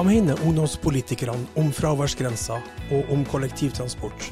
[0.00, 2.54] Hva mener ungdomspolitikerne om fraværsgrensa
[2.96, 4.30] og om kollektivtransport?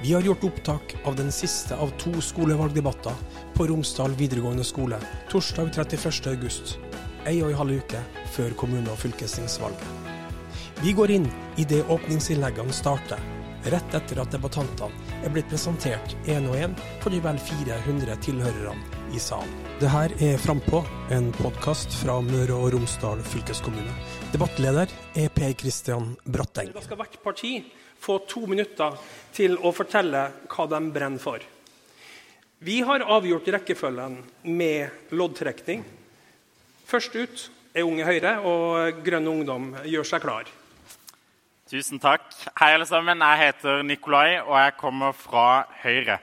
[0.00, 3.18] Vi har gjort opptak av den siste av to skolevalgdebatter
[3.52, 4.96] på Romsdal videregående skole
[5.28, 6.78] torsdag 31.8,
[7.28, 8.00] ei og en halv uke
[8.32, 9.84] før kommune- og fylkestingsvalget.
[10.80, 11.28] Vi går inn
[11.60, 13.20] i det åpningsinnleggene starter,
[13.76, 19.03] rett etter at debattantene er blitt presentert én og én for de vel 400 tilhørerne
[19.14, 19.50] i salen.
[19.78, 20.82] Det her er Frampå,
[21.14, 23.94] en podkast fra Møre og Romsdal fylkeskommune.
[24.32, 26.72] Debattleder er Per Kristian Bratteng.
[26.74, 27.54] Da skal hvert parti
[28.04, 28.98] få to minutter
[29.34, 31.44] til å fortelle hva de brenner for.
[32.64, 34.18] Vi har avgjort rekkefølgen
[34.48, 35.84] med loddtrekning.
[36.88, 40.50] Først ut er Unge Høyre, og Grønn Ungdom gjør seg klar.
[41.70, 42.26] Tusen takk.
[42.60, 43.22] Hei, alle sammen.
[43.24, 46.20] Jeg heter Nikolai, og jeg kommer fra Høyre.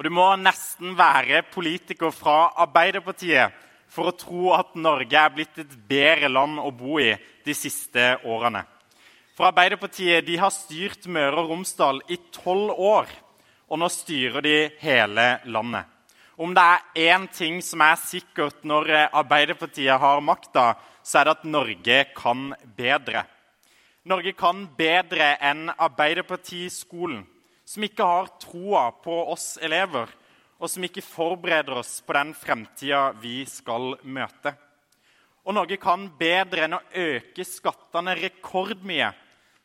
[0.00, 3.52] Og Du må nesten være politiker fra Arbeiderpartiet
[3.92, 7.10] for å tro at Norge er blitt et bedre land å bo i
[7.44, 8.62] de siste årene.
[9.36, 13.12] For Arbeiderpartiet de har styrt Møre og Romsdal i tolv år,
[13.68, 15.84] og nå styrer de hele landet.
[16.40, 21.34] Om det er én ting som er sikkert når Arbeiderpartiet har makta, så er det
[21.34, 23.26] at Norge kan bedre.
[24.08, 27.20] Norge kan bedre enn Arbeiderpartiskolen
[27.70, 30.10] som ikke har troa på oss elever,
[30.58, 34.52] og som ikke forbereder oss på den fremtida vi skal møte.
[35.46, 39.12] Og Norge kan bedre enn å øke skattene rekordmye,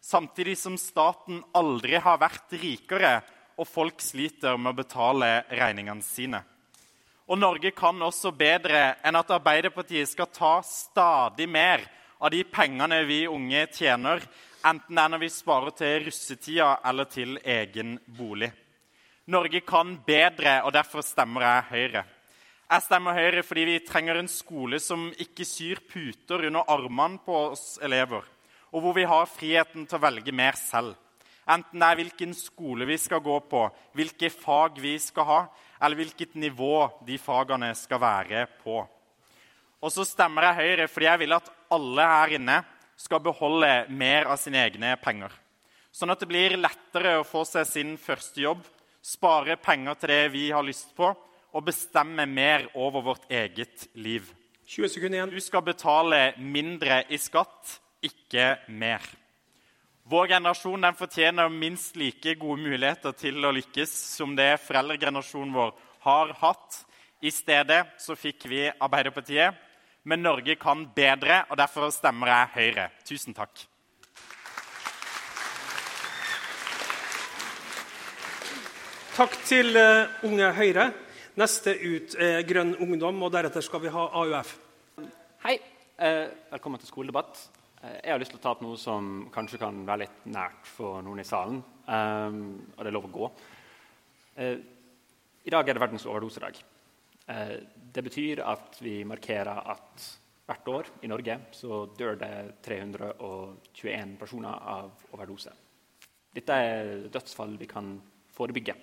[0.05, 3.17] samtidig som staten aldri har vært rikere
[3.57, 6.43] og folk sliter med å betale regningene sine.
[7.25, 11.81] Og Norge kan også bedre enn at Arbeiderpartiet skal ta stadig mer
[12.21, 14.21] av de pengene vi unge tjener,
[14.65, 18.51] enten det er når vi sparer til russetida eller til egen bolig.
[19.29, 22.03] Norge kan bedre, og derfor stemmer jeg Høyre.
[22.65, 27.37] Jeg stemmer Høyre fordi vi trenger en skole som ikke syr puter under armene på
[27.51, 28.25] oss elever,
[28.73, 30.95] og hvor vi har friheten til å velge mer selv.
[31.45, 35.41] Enten det er hvilken skole vi skal gå på, hvilke fag vi skal ha,
[35.81, 38.79] eller hvilket nivå de fagene skal være på.
[39.85, 42.61] Og så stemmer jeg Høyre fordi jeg vil at alle her inne
[42.95, 45.33] skal beholde mer av sine egne penger.
[45.95, 48.63] Sånn at det blir lettere å få seg sin første jobb,
[49.05, 51.11] spare penger til det vi har lyst på,
[51.55, 54.27] og bestemme mer over vårt eget liv.
[54.67, 55.31] 20 sekunder igjen.
[55.31, 59.03] Du skal betale mindre i skatt, ikke mer.
[60.05, 65.71] Vår generasjon den fortjener minst like gode muligheter til å lykkes som det foreldregenerasjonen vår
[66.05, 66.81] har hatt.
[67.25, 69.55] I stedet så fikk vi Arbeiderpartiet,
[70.05, 72.89] men Norge kan bedre, og derfor stemmer jeg Høyre.
[73.07, 73.63] Tusen takk.
[79.15, 80.89] Takk til uh, Unge Høyre.
[81.39, 84.51] Neste ut er Grønn Ungdom, og deretter skal vi ha AUF.
[85.45, 85.57] Hei.
[85.95, 87.39] Eh, velkommen til skoledebatt.
[87.81, 90.67] Eh, jeg har lyst til å ta opp noe som kanskje kan være litt nært
[90.67, 91.61] for noen i salen.
[91.85, 93.29] Og det er lov å gå.
[94.43, 94.57] Eh,
[95.47, 96.59] I dag er det verdens overdosedag.
[97.25, 97.57] Eh,
[97.93, 100.07] det betyr at vi markerer at
[100.45, 105.53] hvert år i Norge så dør det 321 personer av overdose.
[106.35, 107.95] Dette er dødsfall vi kan
[108.35, 108.75] forebygge.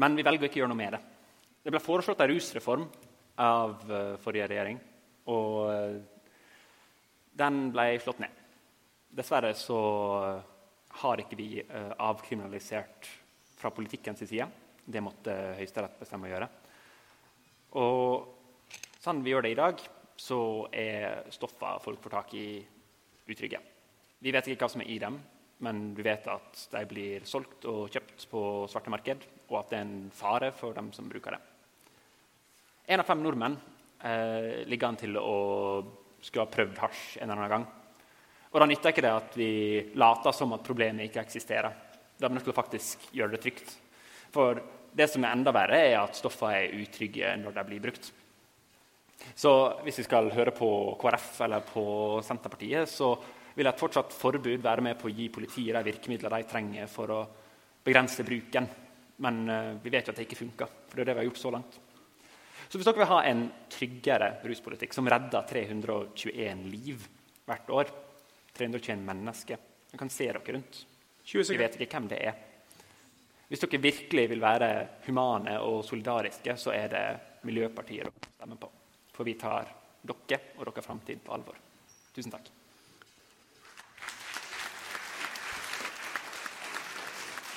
[0.00, 1.00] Men vi velger ikke å gjøre noe med det.
[1.64, 2.86] Det ble foreslått en rusreform
[3.44, 4.78] av eh, forrige regjering.
[5.28, 5.98] Og eh,
[7.38, 8.38] den ble slått ned.
[9.18, 9.78] Dessverre så
[11.00, 13.06] har ikke vi avkriminalisert
[13.56, 14.46] fra politikkens side.
[14.84, 16.48] Det måtte Høyesterett bestemme å gjøre.
[17.76, 19.82] Og sånn vi gjør det i dag,
[20.18, 20.40] så
[20.72, 22.48] er stoffer folk får tak i,
[23.28, 23.60] utrygge.
[24.24, 25.18] Vi vet ikke hva som er i dem,
[25.62, 29.78] men vi vet at de blir solgt og kjøpt på svarte marked, og at det
[29.78, 31.40] er en fare for dem som bruker det.
[32.88, 33.58] Én av fem nordmenn
[34.00, 35.36] eh, ligger an til å
[36.22, 37.66] skulle ha prøvd hasj en eller annen gang.
[38.48, 39.50] Og Da nytter ikke det at vi
[40.00, 41.74] later som at problemet ikke eksisterer.
[42.18, 43.74] Da er vi faktisk gjøre det trygt.
[44.32, 44.58] For
[44.98, 48.10] det som er enda verre, er at stoffene er utrygge når de blir brukt.
[49.38, 49.52] Så
[49.84, 50.68] hvis vi skal høre på
[51.00, 51.84] KrF eller på
[52.24, 53.12] Senterpartiet, så
[53.58, 57.14] vil et fortsatt forbud være med på å gi politiet de virkemidlene de trenger for
[57.14, 57.20] å
[57.84, 58.68] begrense bruken.
[59.24, 61.30] Men uh, vi vet jo at det ikke funker, for det er det vi har
[61.30, 61.78] gjort så langt.
[62.68, 67.06] Så hvis dere vil ha en tryggere ruspolitikk som redder 321 liv
[67.48, 67.90] hvert år
[68.58, 70.82] 321 mennesker Dere kan se dere rundt.
[71.24, 72.34] Vi vet ikke hvem det er.
[73.48, 74.70] Hvis dere virkelig vil være
[75.06, 77.04] humane og solidariske, så er det
[77.48, 78.68] Miljøpartiet dere stemmer på.
[79.16, 79.70] For vi tar
[80.04, 81.56] dere og deres framtid på alvor.
[82.12, 82.50] Tusen takk.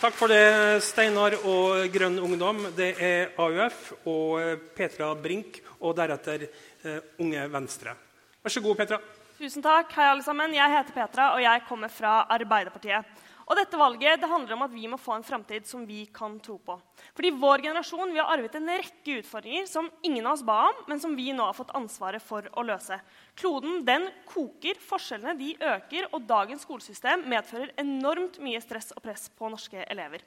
[0.02, 2.64] Takk for det, Steinar og Grønn Ungdom.
[2.74, 6.48] Det er AUF og Petra Brink, og deretter
[6.86, 7.94] uh, Unge Venstre.
[8.42, 8.98] Vær så god, Petra.
[9.38, 9.92] Tusen takk.
[9.94, 10.56] Hei, alle sammen.
[10.56, 13.22] Jeg heter Petra, og jeg kommer fra Arbeiderpartiet.
[13.52, 16.38] Og dette valget det handler om at vi må få en framtid som vi kan
[16.40, 16.78] tro på.
[17.18, 20.78] Fordi vår generasjon vi har arvet en rekke utfordringer som ingen av oss ba om,
[20.88, 22.96] men som vi nå har fått ansvaret for å løse.
[23.36, 29.28] Kloden den koker, forskjellene de øker, og dagens skolesystem medfører enormt mye stress og press
[29.36, 30.24] på norske elever.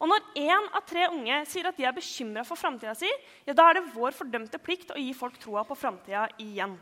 [0.00, 3.10] Og når én av tre unge sier at de er bekymra for framtida si,
[3.44, 6.78] ja, da er det vår fordømte plikt å gi folk troa på framtida igjen.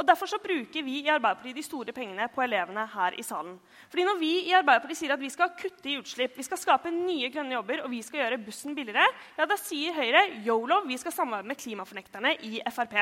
[0.00, 3.58] Og Derfor så bruker vi i Arbeiderpartiet de store pengene på elevene her i salen.
[3.92, 6.92] Fordi Når vi i Arbeiderpartiet sier at vi skal kutte i utslipp, vi skal skape
[6.94, 9.04] nye grønne jobber og vi skal gjøre bussen billigere,
[9.36, 12.96] ja, da sier Høyre yolo, vi skal samarbeide med klimafornekterne i Frp.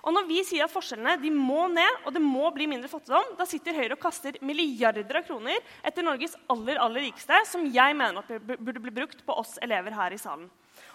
[0.00, 3.34] Og når vi sier at forskjellene de må ned, og det må bli mindre fattigdom,
[3.36, 8.00] da sitter Høyre og kaster milliarder av kroner etter Norges aller, aller rikeste, som jeg
[8.00, 8.24] mener
[8.56, 10.48] burde bli brukt på oss elever her i salen.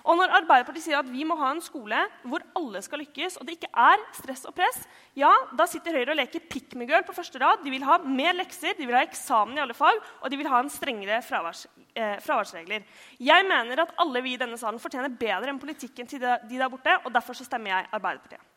[0.05, 1.97] Og når Arbeiderpartiet sier at vi må ha en skole
[2.29, 4.83] hvor alle skal lykkes, og det ikke er stress og press,
[5.17, 7.63] ja, da sitter Høyre og leker pick me girl på første rad.
[7.65, 10.49] De vil ha mer lekser, de vil ha eksamen i alle fag, og de vil
[10.51, 11.65] ha en strengere fraværs,
[11.97, 12.85] eh, fraværsregler.
[13.17, 16.59] Jeg mener at alle vi i denne salen fortjener bedre enn politikken til de, de
[16.59, 18.51] der borte, og derfor så stemmer jeg Arbeiderpartiet.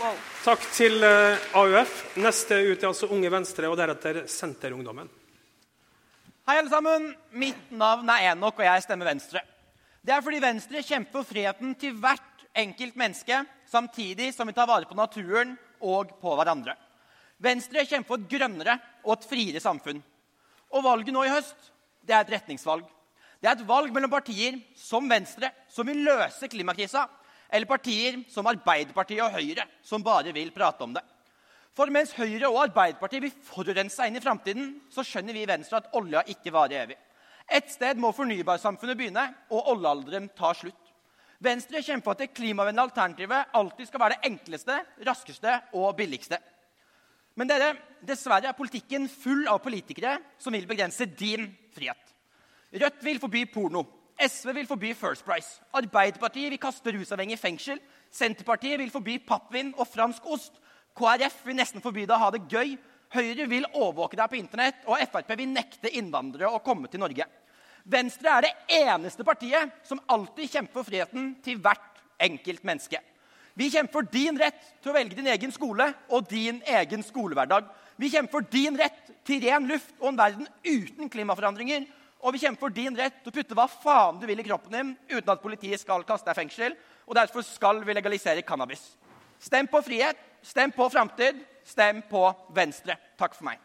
[0.00, 0.16] Wow.
[0.44, 2.00] Takk til eh, AUF.
[2.16, 5.12] Neste ut er altså Unge Venstre og deretter Senterungdommen.
[6.44, 7.06] Hei, alle sammen.
[7.40, 9.40] Mitt navn er Enok, og jeg stemmer Venstre.
[10.04, 14.68] Det er fordi Venstre kjemper for friheten til hvert enkelt menneske, samtidig som vi tar
[14.68, 16.74] vare på naturen og på hverandre.
[17.40, 18.74] Venstre kjemper for et grønnere
[19.06, 20.02] og et friere samfunn.
[20.68, 21.72] Og valget nå i høst
[22.04, 22.84] det er et retningsvalg.
[23.40, 27.06] Det er et valg mellom partier som Venstre, som vil løse klimakrisa,
[27.48, 31.08] eller partier som Arbeiderpartiet og Høyre, som bare vil prate om det.
[31.74, 35.80] For mens Høyre og Arbeiderpartiet vil forurense inn i framtiden, så skjønner vi i Venstre
[35.80, 36.98] at olja ikke varer evig.
[37.50, 40.92] Et sted må fornybarsamfunnet begynne, og oljealderen tar slutt.
[41.44, 44.78] Venstre kjemper for at det klimavennlige alternativet alltid skal være det enkleste,
[45.08, 46.38] raskeste og billigste.
[47.34, 47.74] Men dere,
[48.06, 52.14] dessverre er politikken full av politikere som vil begrense din frihet.
[52.74, 53.82] Rødt vil forby porno.
[54.14, 55.58] SV vil forby First Price.
[55.74, 57.80] Arbeiderpartiet vil kaste rusavhengige i fengsel.
[58.14, 60.54] Senterpartiet vil forby pappvin og fransk ost.
[60.94, 62.76] KrF vil nesten forby deg å ha det gøy.
[63.14, 67.26] Høyre vil overvåke deg på Internett, og Frp vil nekte innvandrere å komme til Norge.
[67.84, 73.00] Venstre er det eneste partiet som alltid kjemper for friheten til hvert enkelt menneske.
[73.54, 77.68] Vi kjemper for din rett til å velge din egen skole og din egen skolehverdag.
[78.00, 81.84] Vi kjemper for din rett til ren luft og en verden uten klimaforandringer.
[82.24, 84.74] Og vi kjemper for din rett til å putte hva faen du vil i kroppen
[84.74, 86.74] din uten at politiet skal kaste deg i fengsel.
[87.06, 88.82] Og derfor skal vi legalisere cannabis.
[89.38, 92.96] Stem på frihet, stem på framtid, stem på Venstre.
[93.18, 93.60] Takk for meg.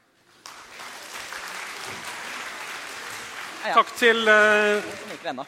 [3.60, 3.76] Ja, ja.
[3.76, 5.46] Takk til uh,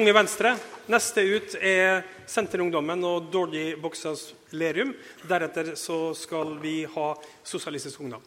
[0.00, 0.54] Unge Venstre.
[0.90, 4.94] Neste ut er Senterungdommen og Dordi Boksas Lerum.
[5.28, 7.08] Deretter så skal vi ha
[7.44, 8.22] Sosialistisk Ungdom.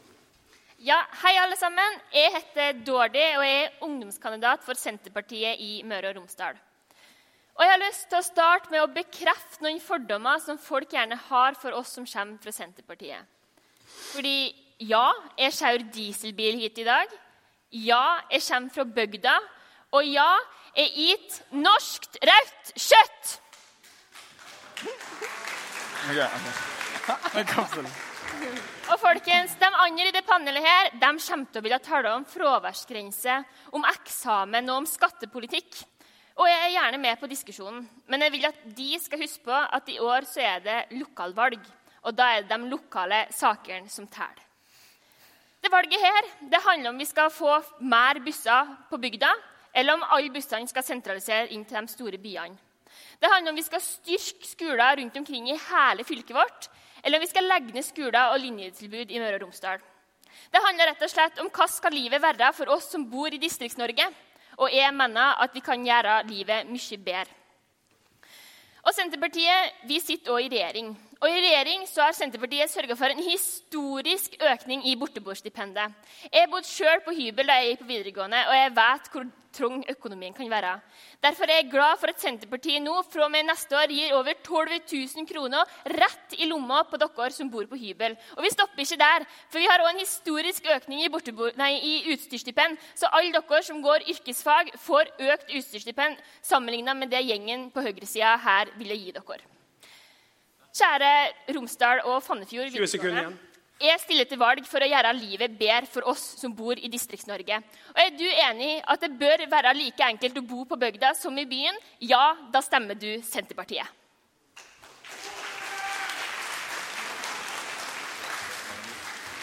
[0.83, 1.97] Ja, Hei, alle sammen.
[2.13, 6.59] Jeg heter Dordi og jeg er ungdomskandidat for Senterpartiet i Møre og Romsdal.
[7.53, 11.19] Og jeg har lyst til å starte med å bekrefte noen fordommer som folk gjerne
[11.29, 13.29] har for oss som kommer fra Senterpartiet.
[14.13, 14.37] Fordi
[14.81, 15.05] ja,
[15.37, 17.13] jeg kjører dieselbil hit i dag.
[17.73, 19.35] Ja, jeg kommer fra bygda.
[19.93, 20.31] Og ja,
[20.73, 23.37] jeg spiser norskt rødt kjøtt!
[28.89, 32.25] Og folkens, De andre i det panelet her, de kommer til å ville tale om
[32.27, 33.37] fraværsgrense,
[33.77, 35.83] om eksamen og om skattepolitikk.
[36.33, 39.53] Og jeg er gjerne med på diskusjonen, men jeg vil at de skal huske på
[39.53, 41.61] at i år så er det lokalvalg.
[42.03, 44.41] Og da er det de lokale sakene som teller.
[45.63, 49.29] Det valget her det handler om vi skal få mer busser på bygda,
[49.73, 52.57] eller om alle bussene skal sentralisere inn til de store byene.
[53.21, 56.67] Det handler om vi skal styrke skoler rundt omkring i hele fylket vårt,
[57.03, 59.79] eller om vi skal legge ned skoler og linjetilbud i Møre og Romsdal.
[60.51, 63.39] Det handler rett og slett om hva skal livet være for oss som bor i
[63.41, 64.09] Distrikts-Norge.
[64.57, 67.39] Og jeg mener at vi kan gjøre livet mye bedre.
[68.83, 70.91] Og Senterpartiet vi sitter også i regjering.
[71.21, 75.93] Og I regjering så har Senterpartiet sørga for en historisk økning i borteboerstipendet.
[76.31, 79.83] Jeg bodde sjøl på hybel da jeg gikk på videregående, og jeg vet hvor trang
[79.91, 80.71] økonomien kan være.
[81.21, 84.33] Derfor er jeg glad for at Senterpartiet nå fra og med neste år gir over
[84.41, 88.17] 12 000 kroner rett i lomma på dere som bor på hybel.
[88.37, 91.11] Og vi stopper ikke der, for vi har òg en historisk økning i,
[91.61, 92.81] nei, i utstyrsstipend.
[92.95, 98.37] Så alle dere som går yrkesfag, får økt utstyrsstipend sammenligna med det gjengen på høyresida
[98.41, 99.52] her ville gi dere.
[100.73, 103.35] Kjære Romsdal og Fannefjord videregående.
[103.83, 107.59] Jeg stiller til valg for å gjøre livet bedre for oss som bor i Distrikts-Norge.
[107.93, 111.11] Og Er du enig i at det bør være like enkelt å bo på bygda
[111.19, 111.77] som i byen?
[112.01, 113.85] Ja, da stemmer du Senterpartiet.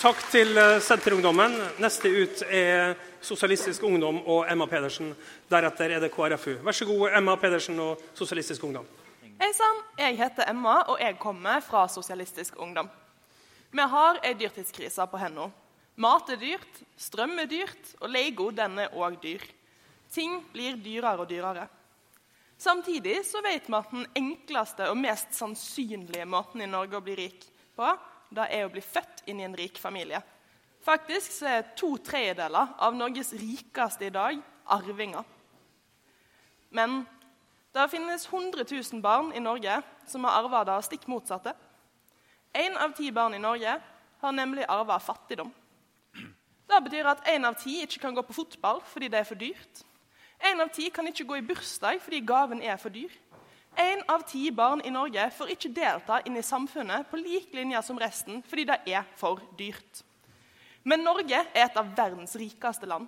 [0.00, 1.54] Takk til eh, Senterungdommen.
[1.78, 5.12] Neste ut er Sosialistisk Ungdom og Emma Pedersen.
[5.52, 6.56] Deretter er det KrFU.
[6.64, 8.88] Vær så god, Emma Pedersen og Sosialistisk Ungdom.
[9.40, 12.90] Hei sann, jeg heter Emma, og jeg kommer fra Sosialistisk Ungdom.
[13.72, 15.46] Vi har ei dyrtidskrise på hendene.
[15.96, 19.46] Mat er dyrt, strøm er dyrt, og Lego den er òg dyr.
[20.12, 21.62] Ting blir dyrere og dyrere.
[22.60, 27.14] Samtidig så vet vi at den enkleste og mest sannsynlige måten i Norge å bli
[27.22, 27.46] rik
[27.78, 27.94] på,
[28.36, 30.20] det er å bli født inn i en rik familie.
[30.84, 34.44] Faktisk så er to tredjedeler av Norges rikeste i dag
[34.76, 35.24] arvinger.
[36.76, 37.00] Men
[37.74, 41.54] det finnes 100 000 barn i Norge som har arva det stikk motsatte.
[42.50, 43.76] Én av ti barn i Norge
[44.20, 45.52] har nemlig arva fattigdom.
[46.70, 49.38] Det betyr at én av ti ikke kan gå på fotball fordi det er for
[49.38, 49.84] dyrt.
[50.50, 53.12] Én av ti kan ikke gå i bursdag fordi gaven er for dyr.
[53.78, 57.82] Én av ti barn i Norge får ikke delta inn i samfunnet på lik linje
[57.86, 60.02] som resten fordi det er for dyrt.
[60.82, 63.06] Men Norge er et av verdens rikeste land.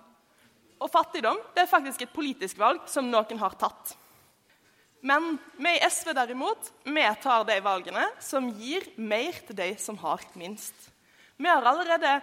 [0.79, 3.95] Og fattigdom er faktisk et politisk valg som noen har tatt.
[5.03, 9.97] Men vi i SV derimot, vi tar de valgene som gir mer til de som
[9.99, 10.73] har minst.
[11.35, 12.21] Vi har allerede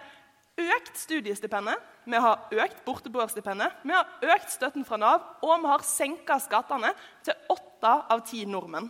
[0.57, 1.77] økt studiestipendet,
[2.09, 6.89] vi har økt borteboerstipendet, vi har økt støtten fra Nav, og vi har senka skattene
[7.21, 8.89] til åtte av ti nordmenn.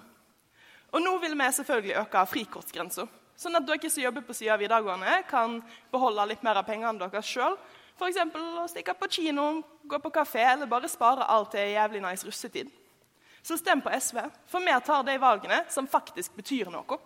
[0.95, 4.63] Og nå vil vi selvfølgelig øke frikortgrensa, sånn at dere som jobber på sida av
[4.63, 5.59] videregående, kan
[5.91, 7.59] beholde litt mer av pengene deres sjøl.
[7.99, 8.23] F.eks.
[8.23, 12.71] å stikke på kino, gå på kafé eller bare spare alt til jævlig nice russetid.
[13.43, 16.99] Så stem på SV, for vi tar de valgene som faktisk betyr noe.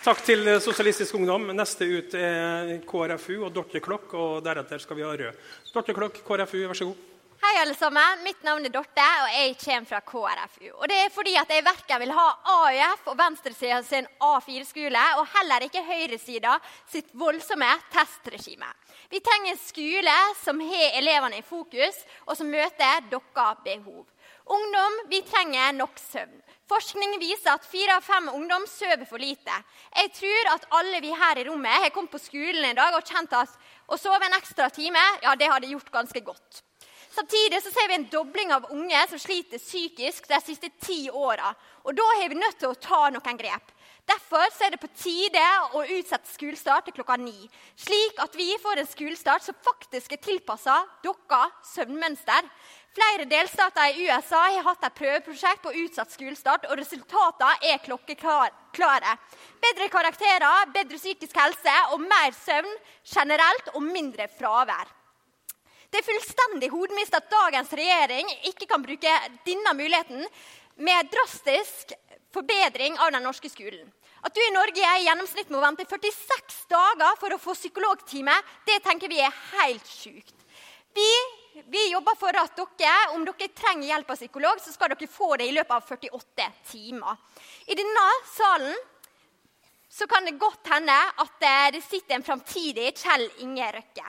[0.00, 1.50] Takk til Sosialistisk Ungdom.
[1.52, 4.14] Neste ut er KrFU og Dorte Klokk.
[4.16, 5.42] Og deretter skal vi ha rød.
[5.74, 7.06] Dorte Klokk, KrFU, vær så god.
[7.40, 8.22] Hei, alle sammen.
[8.24, 10.70] Mitt navn er Dorte, og jeg kommer fra KrFU.
[10.74, 15.28] Og Det er fordi at jeg verken vil ha AUF og venstresida sin A4-skole, og
[15.36, 16.56] heller ikke høyresida
[16.88, 18.68] sitt voldsomme testregime.
[19.10, 21.96] Vi trenger en skole som har elevene i fokus,
[22.28, 24.04] og som møter deres behov.
[24.46, 26.38] Ungdom, vi trenger nok søvn.
[26.70, 29.56] Forskning viser at fire av fem ungdom sover for lite.
[29.96, 33.06] Jeg tror at alle vi her i rommet har kommet på skolen i dag og
[33.06, 33.56] kjent at
[33.90, 36.62] å sove en ekstra time ja, det hadde gjort ganske godt.
[37.10, 41.50] Samtidig så ser vi en dobling av unge som sliter psykisk de siste ti åra.
[41.82, 43.74] Og da har vi nødt til å ta noen grep.
[44.08, 45.42] Derfor er det på tide
[45.76, 47.48] å utsette skolestart til klokka ni.
[47.78, 52.48] Slik at vi får en skolestart som faktisk er tilpassa deres søvnmønster.
[52.90, 59.12] Flere delstater i USA har hatt et prøveprosjekt på utsatt skolestart, og resultatene er klokkeklare.
[59.62, 62.72] Bedre karakterer, bedre psykisk helse og mer søvn
[63.06, 64.90] generelt, og mindre fravær.
[65.90, 69.14] Det er fullstendig hodemist at dagens regjering ikke kan bruke
[69.46, 70.26] denne muligheten
[70.82, 71.94] med drastisk
[72.34, 73.88] forbedring av den norske skolen.
[74.20, 78.34] At du i Norge i gjennomsnitt må vente 46 dager for å få psykologtime,
[78.68, 80.36] det tenker vi er helt sjukt.
[80.94, 81.08] Vi,
[81.70, 85.36] vi, jobber for at dere, om dere trenger hjelp av psykolog, så skal dere få
[85.40, 87.20] det i løpet av 48 timer.
[87.70, 88.74] I denne salen
[89.90, 94.06] så kan det godt hende at eh, det sitter en framtidig Kjell Inge Røkke.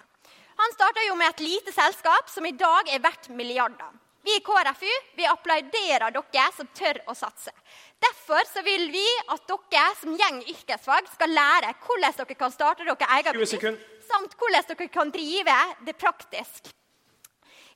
[0.62, 3.90] Han starta jo med et lite selskap som i dag er verdt milliarder.
[4.24, 7.54] Vi i KrFU vi applauderer dere som tør å satse.
[8.01, 12.86] Derfor så vil vi at dere som gjeng yrkesfag skal lære hvordan dere kan starte
[12.86, 16.70] deres egen bedrift, samt hvordan dere kan drive det praktisk.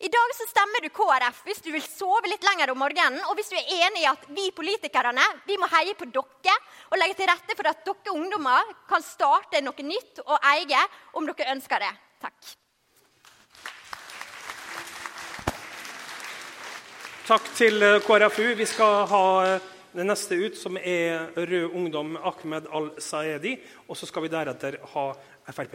[0.05, 3.37] I dag så stemmer du KrF hvis du vil sove litt lenger om morgenen, og
[3.39, 6.57] hvis du er enig i at vi politikerne vi må heie på dere
[6.91, 10.83] og legge til rette for at dere ungdommer kan starte noe nytt og eie
[11.15, 11.93] om dere ønsker det.
[12.21, 12.55] Takk.
[17.25, 18.51] Takk til KrFU.
[18.53, 19.19] Vi skal ha
[19.97, 23.55] det neste ut, som er Rød Ungdom Ahmed Al-Saedi.
[23.89, 25.05] Og så skal vi deretter ha
[25.49, 25.73] Frp.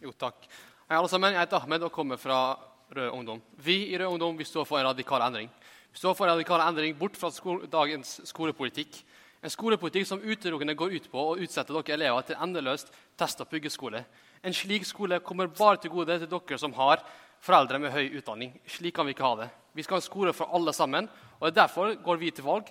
[0.00, 0.48] Jo, takk.
[0.88, 1.36] Hei, alle sammen.
[1.36, 2.56] Jeg heter Ahmed og kommer fra
[2.88, 3.44] Rød Ungdom.
[3.60, 5.52] Vi i Rød Ungdom står for en radikal endring.
[5.92, 9.02] Vi står for en radikal endring bort fra skole, dagens skolepolitikk.
[9.44, 13.52] En skolepolitikk som utelukkende går ut på å utsette dere elever til endeløst test- og
[13.52, 14.06] puggeskole.
[14.40, 17.04] En slik skole kommer bare til gode til dere som har
[17.44, 18.56] foreldre med høy utdanning.
[18.64, 19.52] Slik kan vi ikke ha det.
[19.74, 21.08] Vi skal ha en skole for alle sammen,
[21.40, 22.70] og derfor går vi til valg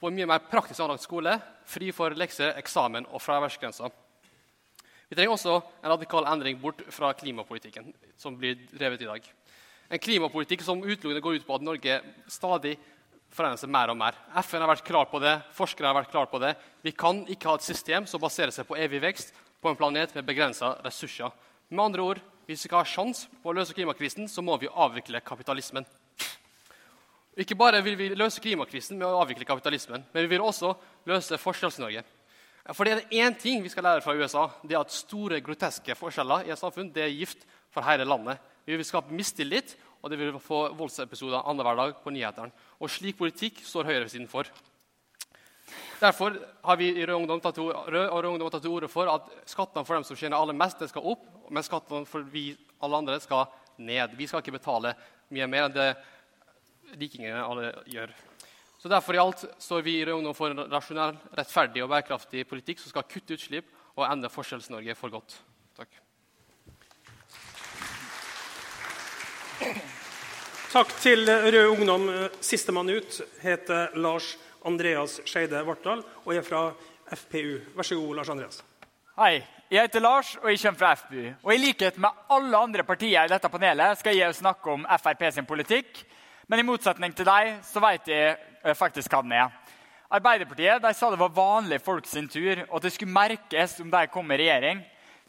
[0.00, 1.34] på en mye mer praktisk anlagt skole,
[1.68, 3.92] fri for lekser, eksamen og fraværsgrenser.
[5.10, 9.28] Vi trenger også en radikal endring bort fra klimapolitikken som blir drevet i dag.
[9.90, 11.96] En klimapolitikk som utelukkende går ut på at Norge
[12.30, 12.76] stadig
[13.34, 14.16] forandrer seg mer og mer.
[14.46, 16.54] FN har vært klar på det, forskere har vært klar på det.
[16.86, 20.14] Vi kan ikke ha et system som baserer seg på evig vekst på en planet
[20.14, 21.34] med begrensa ressurser.
[21.70, 24.70] Med andre ord, hvis vi skal ha sjanse på å løse klimakrisen, så må vi
[24.70, 25.86] avvikle kapitalismen.
[27.40, 30.74] Ikke bare vil vi løse klimakrisen med å avvikle kapitalismen, men vi vil også
[31.08, 32.02] løse Forskjells-Norge.
[32.76, 35.96] For det er én ting vi skal lære fra USA, det er at store, groteske
[35.96, 38.42] forskjeller i et samfunn det er gift for hele landet.
[38.68, 42.52] Vi vil skape mistillit, og det vil få voldsepisoder annenhver dag på nyhetene.
[42.80, 44.48] Og slik politikk står høyresiden for.
[46.00, 50.16] Derfor har vi i Rød Ungdom tatt til, orde for at skattene for dem som
[50.16, 53.48] tjener aller mest, skal opp, mens skattene for vi alle andre skal
[53.80, 54.16] ned.
[54.16, 54.94] Vi skal ikke betale
[55.32, 55.90] mye mer enn det
[56.98, 58.12] rikingene alle gjør.
[58.80, 62.46] Så Derfor i alt står vi i Rød Ungdom for en rasjonell, rettferdig og bærekraftig
[62.48, 63.68] politikk som skal kutte utslipp
[63.98, 65.36] og ende Forskjells-Norge for godt.
[65.76, 65.98] Takk.
[70.72, 72.08] Takk til Rød Ungdom.
[72.40, 76.70] Sistemann ut heter Lars Andreas Skeide Vartdal og er fra
[77.10, 77.58] FPU.
[77.76, 78.62] Vær så god, Lars Andreas.
[79.20, 79.40] Hei.
[79.70, 81.26] Jeg heter Lars og jeg kommer fra FPU.
[81.44, 85.22] Og I likhet med alle andre partier i dette panelet skal jeg snakke om Frp
[85.30, 86.00] sin politikk.
[86.50, 89.52] Men i motsetning til deg så vet jeg eh, faktisk hva den er.
[90.10, 93.92] Arbeiderpartiet de sa det var vanlige folk sin tur, og at det skulle merkes om
[93.92, 94.80] de kom i regjering.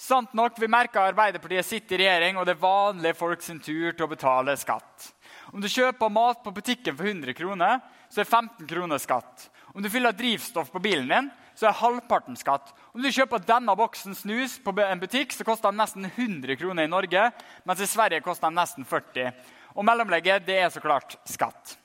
[0.02, 3.92] Sant nok, vi merker Arbeiderpartiet sitter i regjering, og det er vanlige folk sin tur
[3.92, 5.12] til å betale skatt.
[5.54, 7.78] Om du kjøper mat på butikken for 100 kroner,
[8.10, 9.46] så er 15 kroner skatt.
[9.76, 12.74] Om du fyller drivstoff på bilen din, så er halvparten skatt.
[12.96, 16.90] Om du kjøper denne boksen snus på en butikk, så koster den nesten 100 kroner
[16.90, 17.30] i Norge,
[17.70, 19.30] mens i Sverige koster den nesten 40.
[19.76, 21.78] Og mellomlegget det er så klart skatt.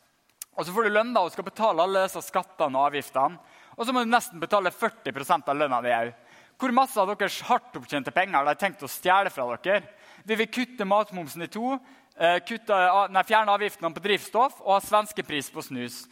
[0.57, 3.39] Og Så får du lønn da, og skal betale alle disse skattene og avgiftene.
[3.77, 6.15] Og så må du nesten betale 40 av lønna di òg.
[6.57, 9.83] Hvor masse av deres hardt opptjente penger har de tenkt å stjele fra dere?
[10.25, 11.79] Vi vil kutte matmomsen i to,
[12.17, 12.79] eh, kutte,
[13.13, 16.07] nei, fjerne avgiftene på drivstoff og ha svenskepris på snus.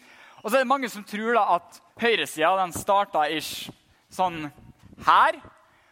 [0.45, 3.71] Og så er det mange som tror da at høyresida starta ish
[4.13, 4.53] sånn
[5.07, 5.41] her.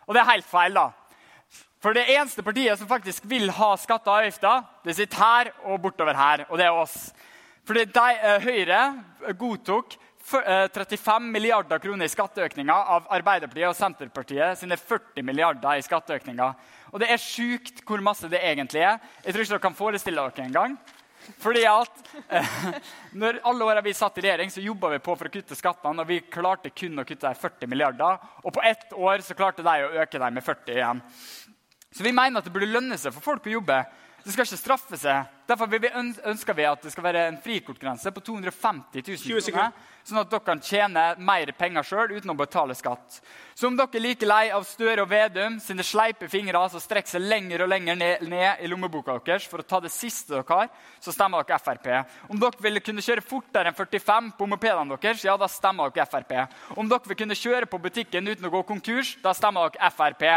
[0.06, 0.74] Og det er helt feil.
[0.74, 0.92] da.
[1.82, 5.80] For det eneste partiet som faktisk vil ha skatter og avgifter, det sitter her og
[5.82, 6.44] bortover her.
[6.48, 7.10] Og det er oss.
[7.66, 14.58] Fordi de, eh, Høyre godtok 35 eh, milliarder kroner i skatteøkninger av Arbeiderpartiet og Senterpartiet
[14.58, 16.54] sine 40 milliarder i skatteøkninger.
[16.92, 19.02] Og det er sjukt hvor masse det egentlig er.
[19.24, 20.78] Jeg tror ikke dere kan forestille dere engang.
[21.42, 22.56] Fordi at eh,
[23.20, 26.02] når alle åra vi satt i regjering, så jobba vi på for å kutte skattene.
[26.02, 28.18] Og vi klarte kun å kutte 40 milliarder.
[28.42, 31.02] Og på ett år så klarte de å øke dem med 40 igjen.
[31.92, 33.82] Så vi mener at det burde lønne seg for folk å jobbe.
[34.22, 35.30] Det skal ikke straffe seg.
[35.50, 35.72] Derfor
[36.30, 39.72] ønsker vi at det skal være en frikortgrense på 250 000 kroner.
[40.06, 43.18] Sånn at dere kan tjene mer penger sjøl uten å betale skatt.
[43.58, 47.16] Så om dere er like lei av Støre og Vedum sine sleipe fingre som strekker
[47.16, 50.46] seg lenger og lenger ned, ned, i lommeboka deres for å ta det siste dere
[50.48, 51.92] har, så stemmer dere Frp.
[52.30, 56.06] Om dere ville kunne kjøre fortere enn 45 på mopedene deres, ja, da stemmer dere
[56.06, 56.36] Frp.
[56.78, 60.28] Om dere vil kunne kjøre på butikken uten å gå konkurs, da stemmer dere Frp.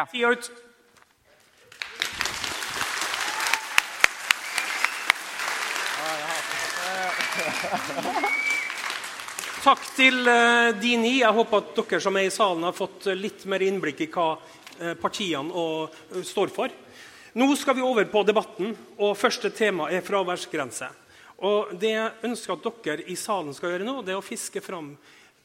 [9.66, 11.14] Takk til uh, de ni.
[11.22, 14.36] Jeg håper at dere som er i salen, har fått litt mer innblikk i hva
[14.38, 16.70] uh, partiene står for.
[17.36, 20.88] Nå skal vi over på debatten, og første tema er fraværsgrense.
[21.44, 24.62] Og Det jeg ønsker at dere i salen skal gjøre nå, det er å fiske
[24.64, 24.94] fram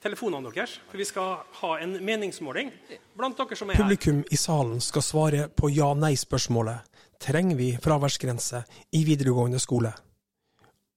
[0.02, 0.76] telefonene deres.
[0.90, 2.70] For vi skal ha en meningsmåling
[3.18, 3.82] blant dere som er her.
[3.82, 6.86] Publikum i salen skal svare på ja-nei-spørsmålet.
[7.20, 8.62] Trenger vi fraværsgrense
[8.96, 9.92] i videregående skole?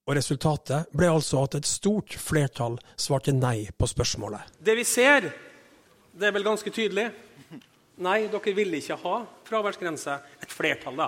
[0.04, 4.58] Og Resultatet ble altså at et stort flertall svarte nei på spørsmålet.
[4.60, 5.30] Det vi ser,
[6.12, 7.08] det er vel ganske tydelig.
[8.04, 10.18] Nei, dere vil ikke ha fraværsgrense.
[10.44, 11.08] Et flertall, da.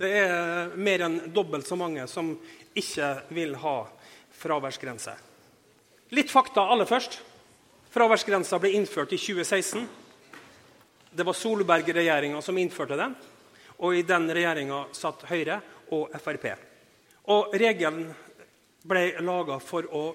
[0.00, 2.32] Det er mer enn dobbelt så mange som
[2.74, 3.76] ikke vil ha
[4.40, 5.14] fraværsgrense.
[6.16, 7.20] Litt fakta aller først.
[7.92, 9.86] Fraværsgrensa ble innført i 2016.
[11.12, 13.14] Det var Solberg-regjeringa som innførte den.
[13.84, 15.60] Og i den regjeringa satt Høyre
[15.92, 16.71] og Frp.
[17.30, 18.08] Og regelen
[18.82, 20.06] ble laga for å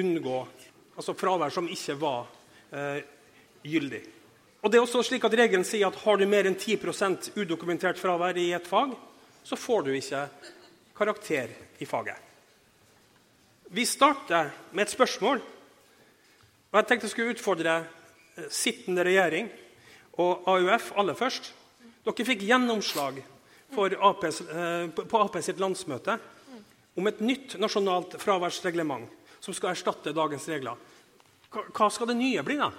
[0.00, 0.38] unngå
[0.96, 2.26] altså fravær som ikke var
[2.74, 3.02] eh,
[3.62, 4.00] gyldig.
[4.60, 8.00] Og det er også slik at Regelen sier at har du mer enn 10% udokumentert
[8.00, 8.92] fravær i et fag,
[9.46, 10.26] så får du ikke
[10.98, 12.18] karakter i faget.
[13.72, 15.40] Vi starter med et spørsmål.
[15.40, 17.78] og Jeg tenkte jeg skulle utfordre
[18.36, 19.48] eh, sittende regjering
[20.18, 21.52] og AUF aller først.
[22.04, 23.22] Dere fikk gjennomslag
[23.70, 26.18] APs, eh, på Ap sitt landsmøte
[26.98, 30.78] om et nytt nasjonalt fraværsreglement som skal erstatte dagens regler.
[31.50, 32.70] Hva skal det nye bli, da?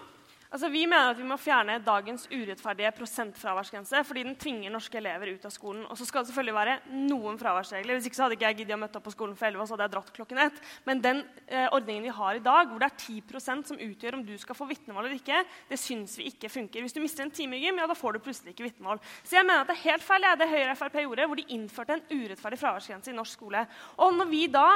[0.51, 5.29] Altså, vi mener at vi må fjerne dagens urettferdige prosentfraværsgrense fordi den tvinger norske elever
[5.31, 5.85] ut av skolen.
[5.87, 6.73] Og så skal det selvfølgelig være
[7.07, 7.95] noen fraværsregler.
[7.95, 9.69] Hvis ikke så hadde ikke jeg giddet å møte opp på skolen for 11, og
[9.69, 10.59] så hadde jeg dratt klokken ett.
[10.89, 14.25] Men den eh, ordningen vi har i dag, hvor det er 10% som utgjør om
[14.27, 16.83] du skal få vitnemål eller ikke, det syns vi ikke funker.
[16.83, 18.99] Hvis du mister en time i gym, ja, da får du plutselig ikke vitnemål.
[19.23, 21.39] Så jeg mener at det er helt feil ja, det Høyre og Frp gjorde, hvor
[21.39, 23.63] de innførte en urettferdig fraværsgrense i norsk skole.
[24.03, 24.67] Og når vi da,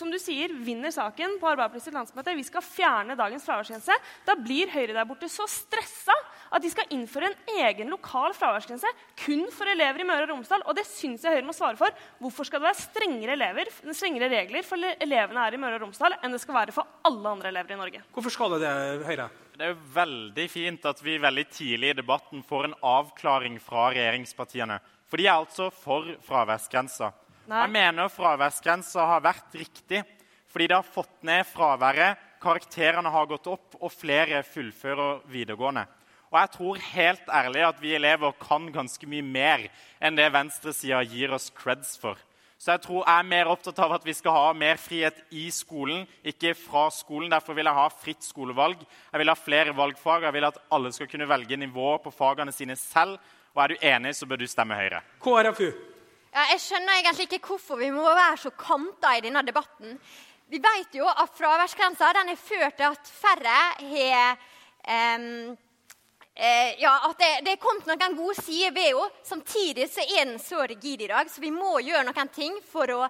[0.00, 4.72] som du sier, vinner saken på Arbeiderpartiets landsmøte, vi skal fjerne dagens fraværsgrense, da blir
[4.72, 6.14] Høyre der borte så stressa
[6.52, 8.88] at de skal innføre en egen lokal fraværsgrense
[9.24, 10.62] kun for elever i Møre og Romsdal.
[10.68, 11.94] Og det syns jeg Høyre må svare for.
[12.22, 16.18] Hvorfor skal det være strengere, elever, strengere regler for elevene her i Møre og Romsdal
[16.20, 18.02] enn det skal være for alle andre elever i Norge?
[18.14, 18.74] Hvorfor skal det det,
[19.08, 19.28] Høyre?
[19.52, 23.90] Det er jo veldig fint at vi veldig tidlig i debatten får en avklaring fra
[23.92, 24.78] regjeringspartiene.
[25.10, 27.10] For de er altså for fraværsgrensa.
[27.50, 30.04] Jeg mener fraværsgrensa har vært riktig
[30.52, 35.86] fordi det har fått ned fraværet karakterene har gått opp, og flere fullfører videregående.
[36.32, 39.66] Og jeg tror helt ærlig at vi elever kan ganske mye mer
[40.00, 42.16] enn det venstresida gir oss creds for.
[42.62, 45.48] Så jeg tror jeg er mer opptatt av at vi skal ha mer frihet i
[45.50, 47.28] skolen, ikke fra skolen.
[47.32, 48.84] Derfor vil jeg ha fritt skolevalg.
[49.10, 50.28] Jeg vil ha flere valgfag.
[50.28, 53.18] Jeg vil at alle skal kunne velge nivå på fagene sine selv.
[53.52, 55.02] Og er du enig, så bør du stemme Høyre.
[55.24, 55.72] KrFU.
[56.32, 59.98] Ja, jeg skjønner egentlig ikke hvorfor vi må være så kanta i denne debatten.
[60.52, 64.40] Vi vet jo at fraværsgrensa har ført til at færre har
[65.16, 65.56] um,
[66.34, 69.08] Eh, ja, at det, det, er kommet noen gode sider ved henne.
[69.26, 72.88] Samtidig så er den så rigid i dag, så vi må gjøre noen ting for
[72.94, 73.02] å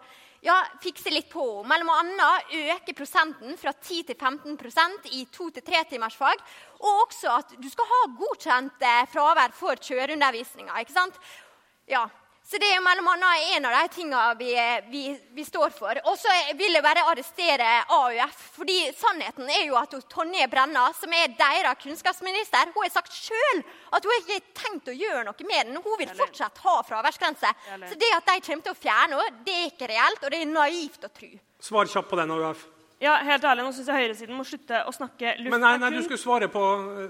[0.42, 1.68] ja, fikse litt på henne.
[1.70, 6.42] Mellom annet øke prosenten fra 10 til 15% i to- til tretimersfag.
[6.82, 10.82] Og også at du skal ha godkjent eh, fravær for kjøreundervisninga.
[11.86, 12.08] Ja,
[12.42, 14.50] så det er mellom annet en av de tingene vi,
[14.90, 15.02] vi,
[15.32, 15.96] vi står for.
[16.10, 18.42] Og så vil jeg bare arrestere AUF.
[18.58, 23.62] fordi sannheten er jo at Tonje Brenna, som er deres kunnskapsminister, hun har sagt sjøl
[23.94, 25.80] at hun ikke har tenkt å gjøre noe med den.
[25.80, 27.54] Hun vil fortsatt ha fraværsgrense.
[27.86, 30.42] Så det at de kommer til å fjerne henne, det er ikke reelt, og det
[30.42, 31.32] er naivt å tro.
[31.62, 32.66] Svar kjapt på den, AUF.
[33.02, 35.50] Ja, helt ærlig, nå syns jeg høyresiden må slutte å snakke luft.
[35.50, 36.62] Men nei, nei, du skulle svare på,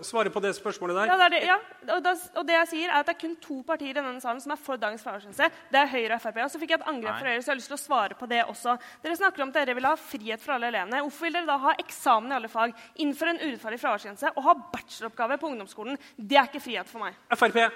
[0.08, 1.10] svare på det spørsmålet der.
[1.12, 1.58] Ja, det, det, ja.
[1.82, 4.22] Og, det, og, det, jeg sier er at det er kun to partier i denne
[4.24, 5.50] salen som er for dagens fraværsgrense.
[5.68, 6.40] Det er Høyre og Frp.
[6.46, 8.18] Og så fikk jeg et angrep fra Høyre, så jeg har lyst til å svare
[8.18, 8.76] på det også.
[9.04, 11.04] Dere snakker om at dere vil ha frihet for alle elevene.
[11.04, 14.58] Hvorfor vil dere da ha eksamen i alle fag, innføre en urettferdig fraværsgrense og ha
[14.72, 16.00] bacheloroppgave på ungdomsskolen?
[16.16, 17.20] Det er ikke frihet for meg.
[17.36, 17.66] FRP.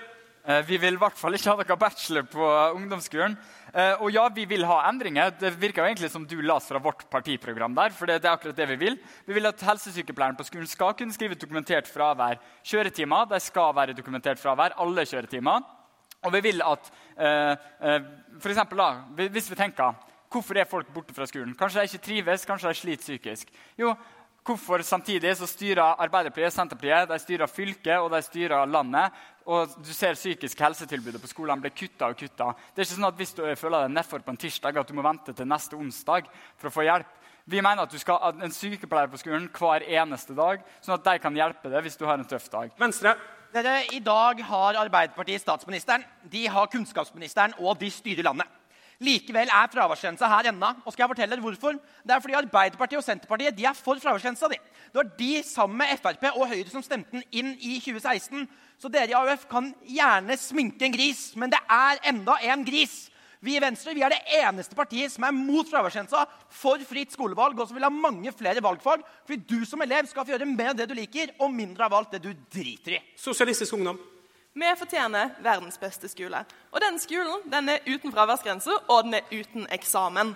[0.47, 2.49] Eh, vi vil i hvert fall ikke ha dere bachelor på
[2.79, 3.35] ungdomsskolen.
[3.77, 5.35] Uh, og ja, vi vil ha endringer.
[5.37, 7.75] Det virker jo egentlig som du las fra vårt partiprogram.
[7.75, 10.67] der, for det, det, er akkurat det Vi vil Vi vil at helsesykepleieren på skolen
[10.67, 12.41] skal kunne skrive dokumentert fravær.
[12.65, 14.73] Kjøretimer de skal være dokumentert fravær.
[14.81, 15.61] Alle kjøretimer.
[16.25, 17.53] Og vi vil at uh,
[17.85, 18.01] uh,
[18.41, 19.93] for eksempel, da, Hvis vi tenker
[20.33, 21.55] hvorfor er folk borte fra skolen?
[21.55, 23.53] Kanskje de ikke trives, kanskje de sliter psykisk.
[23.79, 23.95] Jo,
[24.47, 29.11] Hvorfor samtidig så styrer Arbeiderpartiet Senterpartiet, de styrer fylket og de styrer landet.
[29.47, 32.49] Og du ser psykisk helsetilbudet på skolene blir kutta og kutta.
[32.75, 34.95] Det er ikke sånn at Hvis du føler deg nedfor på en tirsdag, at du
[34.99, 36.27] må vente til neste onsdag
[36.59, 37.13] for å få hjelp.
[37.47, 41.07] Vi mener at du skal ha en sykepleier på skolen hver eneste dag, sånn at
[41.07, 42.75] de kan hjelpe deg hvis du har en tøff dag.
[42.81, 43.15] Venstre.
[43.55, 48.51] Dere, I dag har Arbeiderpartiet statsministeren, de har kunnskapsministeren, og de styrer landet.
[48.99, 50.71] Likevel er fraværsgrensa her ennå.
[50.85, 51.77] Og skal jeg fortelle dere hvorfor?
[52.03, 54.49] Det er fordi Arbeiderpartiet og Senterpartiet de er for fraværsgrensa.
[54.49, 58.49] Det var de sammen med Frp og Høyre som stemte den inn i 2016.
[58.77, 63.07] Så dere i AUF kan gjerne sminke en gris, men det er enda en gris.
[63.41, 67.59] Vi i Venstre vi er det eneste partiet som er mot fraværsgrensa, for fritt skolevalg
[67.61, 69.05] og som vil ha mange flere valgfag.
[69.29, 71.97] Fordi du som elev skal få gjøre mer av det du liker, og mindre av
[71.97, 73.01] alt det du driter i.
[73.21, 74.01] Sosialistisk Ungdom.
[74.57, 76.39] Vi fortjener verdens beste skole.
[76.73, 80.33] Og den skolen den er uten fraværsgrense, og den er uten eksamen.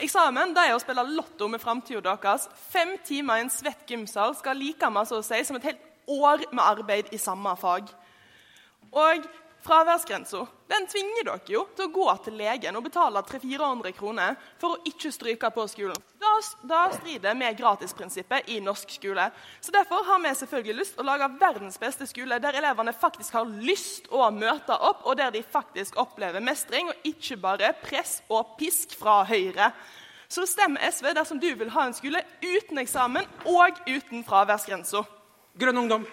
[0.00, 2.46] Eksamen det er å spille lotto med framtida deres.
[2.72, 6.64] Fem timer i en svett gymsal skal like mye si, som et helt år med
[6.64, 7.90] arbeid i samme fag.
[8.92, 9.28] Og
[9.68, 10.44] Fraværsgrensa
[10.88, 15.10] tvinger dere jo til å gå til legen og betale 300-400 kroner for å ikke
[15.12, 15.98] stryke på skolen.
[16.22, 16.30] Da,
[16.70, 19.26] da strider med gratisprinsippet i norsk skole.
[19.60, 23.34] Så Derfor har vi selvfølgelig lyst til å lage verdens beste skole, der elevene faktisk
[23.36, 28.20] har lyst å møte opp, og der de faktisk opplever mestring, og ikke bare press
[28.30, 29.72] og pisk fra Høyre.
[30.28, 35.02] Så stemmer SV dersom du vil ha en skole uten eksamen og uten fraværsgrensa.
[35.58, 36.04] Grønn ungdom.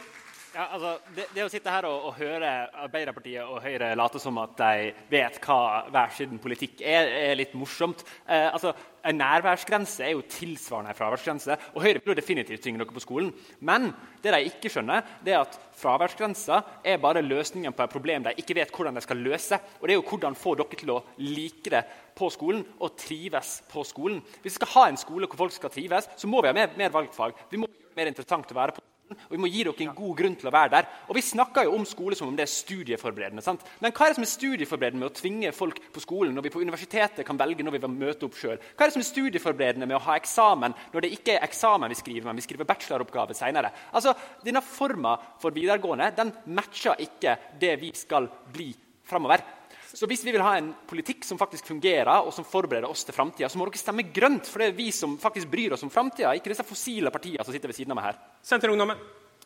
[0.56, 2.50] Ja, altså, det, det, å sitte her og, og, høre
[2.86, 7.54] Arbeiderpartiet og Høyre late som at de vet hva hver sin politikk er, er litt
[7.60, 8.02] morsomt.
[8.24, 8.72] Eh, altså,
[9.06, 11.58] En nærværsgrense er jo tilsvarende en fraværsgrense.
[11.76, 13.30] og Høyre jo definitivt tvinge dere på skolen.
[13.60, 13.92] Men
[14.24, 18.34] det de ikke skjønner, det er at fraværsgrensa er bare løsningen på et problem de
[18.42, 19.62] ikke vet hvordan de skal løse.
[19.78, 21.84] Og det er jo hvordan få dere til å like det
[22.18, 24.24] på skolen og trives på skolen.
[24.40, 26.74] Hvis vi skal ha en skole hvor folk skal trives, så må vi ha mer,
[26.80, 27.38] mer valgfag.
[27.52, 29.96] Vi må gjøre det mer interessant å være på og vi må gi dere en
[29.96, 30.88] god grunn til å være der.
[31.10, 33.42] Og Vi snakker jo om skole som om det er studieforberedende.
[33.42, 33.62] sant?
[33.80, 36.54] Men hva er det som er studieforberedende med å tvinge folk på skolen når vi
[36.56, 38.58] på universitetet kan velge når vi vil møte opp sjøl?
[38.58, 41.90] Hva er det som er studieforberedende med å ha eksamen når det ikke er eksamen
[41.90, 43.72] vi skriver, men vi skriver bacheloroppgave senere?
[43.94, 48.74] Altså, denne forma for videregående den matcher ikke det vi skal bli
[49.06, 49.44] framover.
[49.96, 53.16] Så hvis vi vil ha en politikk som faktisk fungerer, og som forbereder oss til
[53.16, 55.92] framtida, så må dere stemme grønt, for det er vi som faktisk bryr oss om
[55.94, 58.20] framtida, ikke disse fossile partiene som sitter ved siden av meg her.
[58.44, 59.00] Senterungdommen.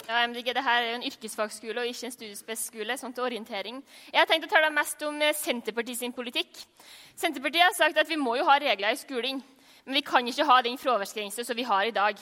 [0.08, 2.98] Ja, MDG, det her er jo en yrkesfagskole og ikke en studiespesiskole.
[2.98, 3.84] sånn til orientering.
[4.10, 6.50] Jeg har tenkt å tale mest om eh, Senterpartiet sin politikk.
[7.14, 9.44] Senterpartiet har sagt at vi må jo ha regler i skolen,
[9.86, 12.18] men vi kan ikke ha den fraværsgrensa som vi har i dag.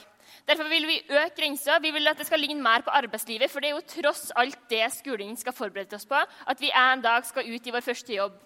[0.48, 1.80] Derfor vil vi øke grensa.
[1.82, 3.52] Vi vil at det skal ligne mer på arbeidslivet.
[3.52, 6.20] For det er jo tross alt det skolen skal forberede oss på.
[6.48, 8.38] At vi en dag skal ut i vår første jobb.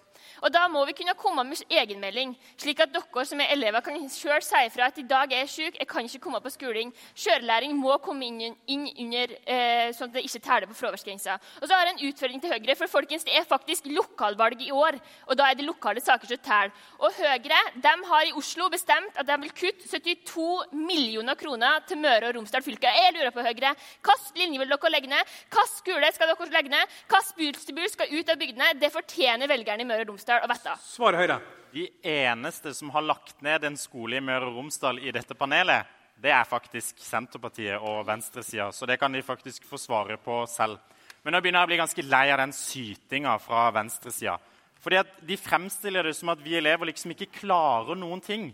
[0.42, 4.08] Og Da må vi kunne komme med egenmelding, slik at dere som er elever kan
[4.10, 6.92] selv si fra at i dag er jeg syk, jeg kan ikke komme på skolen.
[7.14, 11.38] Kjørelæring må komme inn, inn under, eh, sånn at det ikke teller på fraværsgrensa.
[11.60, 14.70] Og så har jeg en utfordring til Høyre, for folkens, det er faktisk lokalvalg i
[14.70, 14.98] år.
[15.28, 16.72] Og da er det lokale saker som teller.
[17.00, 21.98] Og Høyre de har i Oslo bestemt at de vil kutte 72 millioner kroner til
[21.98, 22.90] Møre og Romsdal fylke.
[22.92, 25.24] Jeg lurer på Høyre, hvilken linje vil dere legge ned?
[25.48, 26.86] Hvilken skole skal dere legge ned?
[27.08, 28.80] Hvilken busstilbud skal ut av bygdene?
[28.80, 30.76] Det fortjener velgerne i Møre og Romsdal å Vetta?
[30.80, 31.40] Svar Høyre.
[31.72, 35.88] De eneste som har lagt ned en skole i Møre og Romsdal i dette panelet,
[36.20, 38.68] det er faktisk Senterpartiet og venstresida.
[38.72, 40.78] Så det kan de faktisk få svare på selv.
[41.24, 44.36] Men nå begynner jeg å bli ganske lei av den sytinga fra venstresida.
[44.82, 48.50] Fordi at De fremstiller det som at vi elever liksom ikke klarer noen ting.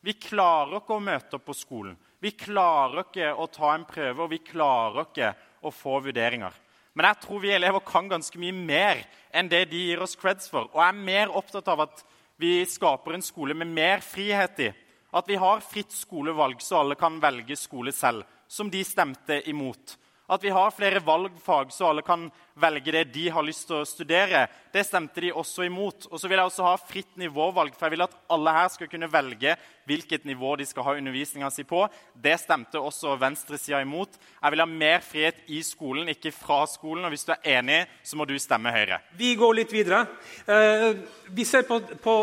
[0.00, 1.96] Vi klarer ikke å møte opp på skolen.
[2.20, 6.52] Vi klarer ikke å ta en prøve, og vi klarer ikke å få vurderinger.
[6.94, 9.02] Men jeg tror vi elever kan ganske mye mer
[9.34, 10.68] enn det de gir oss creds for.
[10.70, 12.04] Og jeg er mer opptatt av at
[12.38, 14.70] vi skaper en skole med mer frihet i.
[15.14, 19.96] At vi har fritt skolevalg, så alle kan velge skole selv, som de stemte imot.
[20.26, 23.88] At vi har flere valgfag, så alle kan velge det de har lyst til å
[23.88, 24.46] studere.
[24.72, 26.06] Det stemte de også imot.
[26.08, 28.88] Og så vil jeg også ha fritt nivåvalg, for jeg vil at alle her skal
[28.88, 29.52] kunne velge
[29.84, 31.82] hvilket nivå de skal ha undervisninga si på.
[32.16, 34.16] Det stemte også venstresida imot.
[34.40, 37.04] Jeg vil ha mer frihet i skolen, ikke fra skolen.
[37.04, 39.02] Og hvis du er enig, så må du stemme Høyre.
[39.20, 40.06] Vi går litt videre.
[40.48, 40.90] Eh,
[41.36, 42.18] vi ser på, på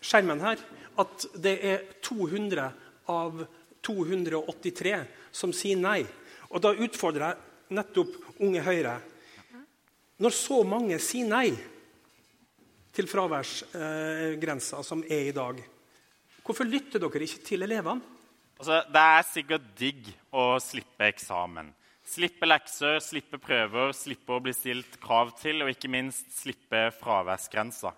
[0.00, 0.64] skjermen her
[0.96, 2.70] at det er 200
[3.12, 3.42] av
[3.84, 5.00] 283
[5.36, 6.00] som sier nei.
[6.50, 8.96] Og da utfordrer jeg nettopp Unge Høyre.
[10.22, 11.50] Når så mange sier nei
[12.96, 15.58] til fraværsgrensa som er i dag,
[16.46, 18.14] hvorfor lytter dere ikke til elevene?
[18.56, 21.68] Altså, det er sikkert digg å slippe eksamen.
[22.06, 27.90] Slippe lekser, slippe prøver, slippe å bli stilt krav til, og ikke minst slippe fraværsgrensa.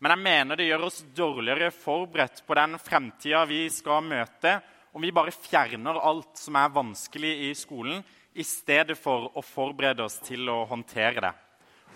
[0.00, 4.56] Men jeg mener det gjør oss dårligere forberedt på den fremtida vi skal møte,
[4.92, 8.02] om vi bare fjerner alt som er vanskelig i skolen,
[8.34, 11.32] i stedet for å forberede oss til å håndtere det.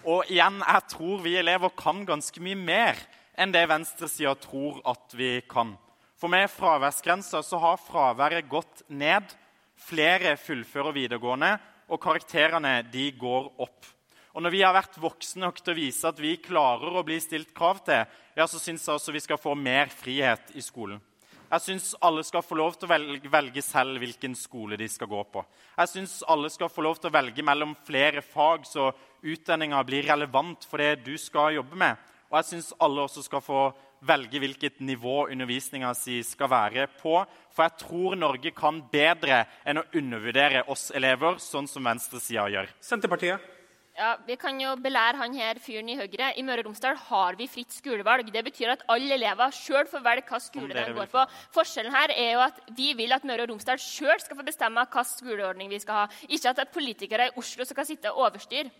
[0.04, 2.98] Og igjen, jeg tror vi elever kan ganske mye mer
[3.40, 5.72] enn det venstresida tror at vi kan.
[6.20, 9.26] For med fraværsgrensa så har fraværet gått ned.
[9.74, 11.57] Flere fullfører videregående,
[11.90, 13.90] og karakterene de går opp.
[14.35, 17.20] Og Når vi har vært voksne nok til å vise at vi klarer å bli
[17.22, 18.02] stilt krav til,
[18.35, 20.98] ja, så syns jeg også vi skal få mer frihet i skolen.
[21.54, 25.06] Jeg syns alle skal få lov til å velge, velge, selv hvilken skole de skal
[25.06, 25.44] gå på.
[25.76, 28.88] Jeg syns alle skal få lov til å velge mellom flere fag, så
[29.22, 32.00] utdanninga blir relevant for det du skal jobbe med.
[32.32, 33.62] Og jeg syns alle også skal få
[34.04, 37.20] velge hvilket nivå undervisninga si skal være på.
[37.54, 42.74] For jeg tror Norge kan bedre enn å undervurdere oss elever, sånn som venstresida gjør.
[42.82, 43.53] Senterpartiet.
[43.94, 46.33] Ja, Vi kan jo belære han her fyren i Høyre.
[46.35, 48.26] I Møre og Romsdal har vi fritt skolevalg.
[48.35, 51.22] Det betyr at alle elever sjøl får velge hvilken skole de går på.
[51.54, 54.83] Forskjellen her er jo at vi vil at Møre og Romsdal sjøl skal få bestemme
[54.83, 56.09] hvilken skoleordning vi skal ha.
[56.26, 58.72] Ikke at det er politikere i Oslo som kan sitte og overstyre.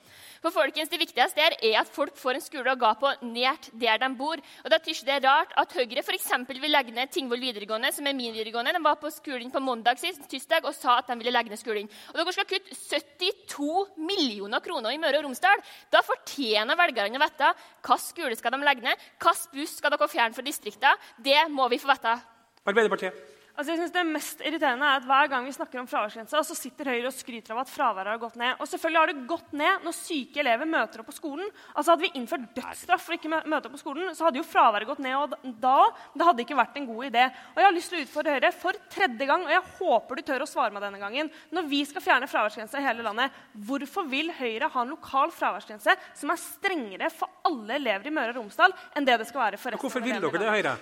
[0.43, 3.71] For folkens, Det viktigste her er at folk får en skole å gå på nært
[3.73, 4.43] der de bor.
[4.65, 6.29] Og Da tykker det er rart at Høyre f.eks.
[6.51, 8.75] vil legge ned Tingvoll videregående, som er min videregående.
[8.75, 11.63] De var på skolen på mandag sist, tirsdag og sa at de ville legge ned
[11.63, 11.89] skolen.
[12.11, 15.63] Og dere skal kutte 72 millioner kroner i Møre og Romsdal.
[15.93, 17.53] Da fortjener velgerne å vite
[17.85, 20.97] hvilken skole skal de legge ned, hvilken buss skal dere fjerne fra distriktene.
[21.21, 22.19] Det må vi få vite.
[22.65, 23.34] Arbeiderpartiet.
[23.55, 26.57] Altså, jeg synes Det mest irriterende er at hver gang vi snakker om fraværsgrensa, så
[26.59, 28.57] sitter Høyre og skryter av at fraværet har gått ned.
[28.59, 31.53] Og selvfølgelig har det gått ned når syke elever møter opp på skolen.
[31.71, 34.47] Altså Hadde vi innført dødsstraff for ikke å møte opp på skolen, så hadde jo
[34.49, 36.01] fraværet gått ned og da òg.
[36.19, 37.29] Det hadde ikke vært en god idé.
[37.53, 40.25] Og Jeg har lyst til å utfordre Høyre for tredje gang, og jeg håper du
[40.33, 41.31] tør å svare meg denne gangen.
[41.55, 43.39] Når vi skal fjerne fraværsgrensa i hele landet,
[43.71, 48.35] hvorfor vil Høyre ha en lokal fraværsgrense som er strengere for alle elever i Møre
[48.35, 50.77] og Romsdal enn det det skal være for resten Hvorfor vil dere det, Høyre?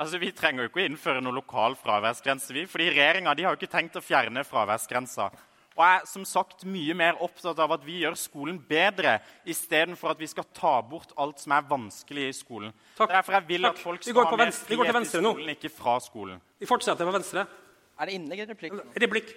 [0.00, 2.52] Altså, Vi trenger jo ikke å innføre noen lokal fraværsgrense.
[2.56, 5.28] vi, fordi Regjeringa har jo ikke tenkt å fjerne fraværsgrensa.
[5.28, 9.20] Og Og jeg er som sagt mye mer opptatt av at vi gjør skolen bedre,
[9.46, 12.72] istedenfor at vi skal ta bort alt som er vanskelig i skolen.
[12.98, 13.08] Takk.
[13.08, 13.76] Derfor jeg vil Takk.
[13.76, 15.54] at folk skal ha mer venstre- vi går til frihet i skolen, nå.
[15.54, 16.40] ikke fra skolen.
[16.58, 17.46] Vi fortsetter på venstre.
[17.98, 18.72] Er det innlegg eller replikk?
[18.96, 19.34] Replikk.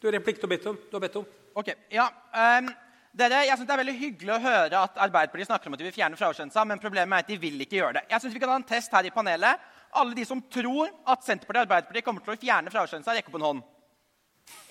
[0.00, 0.76] Du har replikk du har bedt om.
[0.76, 1.26] Du har bedt om.
[1.56, 2.08] Ok, ja.
[2.32, 2.74] Um
[3.14, 5.84] dere, jeg synes Det er veldig hyggelig å høre at Arbeiderpartiet snakker om at de
[5.84, 8.02] vil fjerne fraværsgrensa, men problemet er at de vil ikke gjøre det.
[8.08, 9.60] Jeg synes Vi kan ha en test her i panelet.
[9.92, 13.40] Alle de som tror at Senterpartiet og Arbeiderpartiet kommer til å fjerne fraværsgrensa, rekker opp
[13.40, 13.62] en hånd.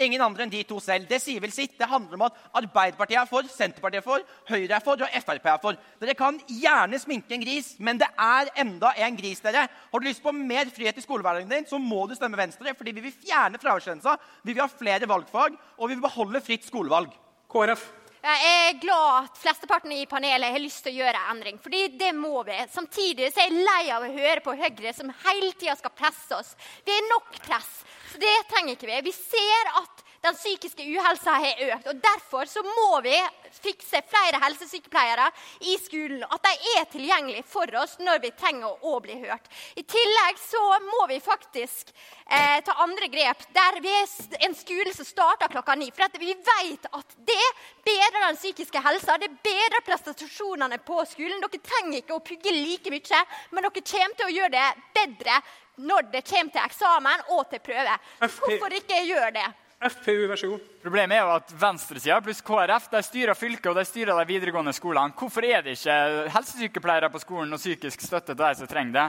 [0.02, 1.06] Ingen andre enn de to selv.
[1.10, 1.76] Det sier vel sitt.
[1.78, 5.48] Det handler om at Arbeiderpartiet er for, Senterpartiet er for, Høyre er for og Frp
[5.48, 5.78] er for.
[6.02, 9.44] Dere kan gjerne sminke en gris, men det er enda en gris.
[9.46, 9.68] dere.
[9.70, 12.98] Har du lyst på mer frihet i skolehverdagen din, så må du stemme Venstre, fordi
[12.98, 17.14] vi vil fjerne fraværsgrensa, vi vil ha flere valgfag, og vi vil beholde fritt skolevalg.
[17.52, 18.01] KrF.
[18.22, 21.58] Jeg er glad at flesteparten i panelet har lyst til å gjøre endring.
[21.58, 22.58] fordi det må vi.
[22.70, 26.54] Samtidig er jeg lei av å høre på Høyre, som hele tida skal presse oss.
[26.86, 27.72] Vi er nok press,
[28.12, 29.02] så det trenger ikke vi.
[29.10, 31.88] Vi ser at den psykiske uhelsa har økt.
[31.88, 33.16] og Derfor så må vi
[33.62, 35.28] fikse flere helsesykepleiere
[35.72, 36.24] i skolen.
[36.30, 39.48] At de er tilgjengelige for oss når vi trenger å, bli hørt.
[39.76, 41.90] I tillegg så må vi faktisk
[42.28, 43.42] eh, ta andre grep.
[43.56, 45.90] Der vi er en skole som starter klokka ni.
[45.96, 47.48] For vi vet at det
[47.88, 49.18] bedrer den psykiske helsa.
[49.18, 51.42] Det bedrer prestasjonene på skolen.
[51.42, 54.70] Dere trenger ikke å pugge like mye, men dere kommer til å gjøre det
[55.02, 55.42] bedre
[55.82, 57.98] når det kommer til eksamen og til prøve.
[58.22, 59.50] Hvorfor ikke gjøre det?
[59.82, 60.66] FPU, vær så god.
[60.84, 64.74] Problemet er jo at venstresida pluss KrF de styrer fylket og de styrer de videregående
[64.78, 65.16] skolene.
[65.18, 65.96] Hvorfor er det ikke
[66.36, 69.08] helsesykepleiere på skolen og psykisk støtte til de som trenger det?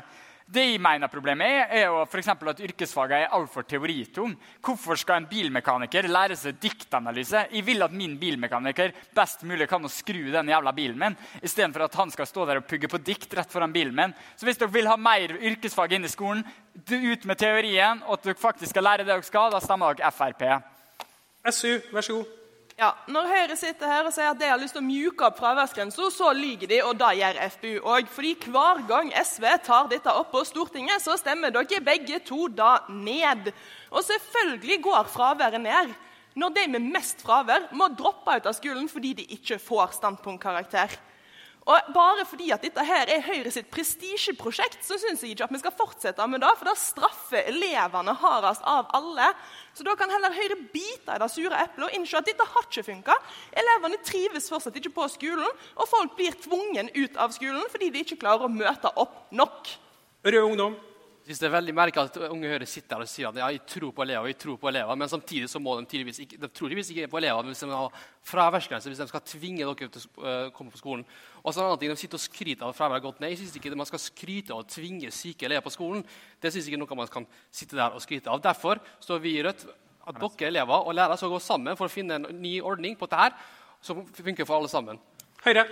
[0.53, 4.35] Det jeg mener problemet er, er jo for at yrkesfagene er altfor teoritung.
[4.61, 7.47] Hvorfor skal en bilmekaniker lære seg diktanalyse?
[7.55, 11.87] Jeg vil at min bilmekaniker best mulig kan å skru den jævla bilen min, istedenfor
[11.87, 14.13] at han skal stå der og pugge på dikt rett foran bilen min.
[14.37, 16.45] Så hvis dere vil ha mer yrkesfag inn i skolen,
[16.93, 20.13] ut med teorien, og at dere faktisk skal lære det dere skal, da stemmer dere
[20.13, 20.47] Frp.
[21.49, 22.42] SU, vær så god.
[22.83, 25.37] Ja, Når Høyre sitter her og sier at de har lyst til å mjuke opp
[25.39, 28.09] fraværsgrensa, så lyver de, og det gjør FpU òg.
[28.11, 32.81] Fordi hver gang SV tar dette opp på Stortinget, så stemmer dere begge to da
[32.91, 33.53] ned.
[33.93, 35.95] Og selvfølgelig går fraværet ned
[36.35, 40.99] når de med mest fravær må droppe ut av skolen fordi de ikke får standpunktkarakter.
[41.63, 45.55] Og Bare fordi at dette her er Høyre sitt prestisjeprosjekt, så syns jeg ikke at
[45.55, 49.29] vi skal fortsette med det, for det straffer elevene hardest av alle.
[49.77, 52.67] Så da kan heller Høyre bite i det sure eplet og innse at dette har
[52.67, 53.19] ikke funka.
[53.63, 58.03] Elevene trives fortsatt ikke på skolen, og folk blir tvungen ut av skolen fordi de
[58.03, 59.77] ikke klarer å møte opp nok.
[60.27, 60.81] Rød ungdom.
[61.33, 63.63] Synes det er veldig merkelig at Unge hører sitter her og sier at ja, jeg
[63.65, 66.49] tror på elever, jeg tror på elever, men samtidig så må de tydeligvis ikke, de
[66.53, 70.27] tydeligvis ikke på elever hvis de har fraværsgrense, hvis de skal tvinge dere til å
[70.29, 71.07] øh, komme på skolen.
[71.41, 73.33] Og så en annen ting, De sitter og skryter av at fraværet har gått ned.
[73.33, 76.03] Jeg synes ikke man skal skryte av å tvinge syke elever på skolen.
[76.37, 78.43] Det synes jeg ikke noe man kan sitte der og skryte av.
[78.45, 79.65] Derfor står vi i Rødt
[80.05, 83.09] at dere elever og lærere skal gå sammen for å finne en ny ordning på
[83.09, 83.39] dette her,
[83.81, 85.01] som funker for alle sammen.
[85.47, 85.65] Høyre.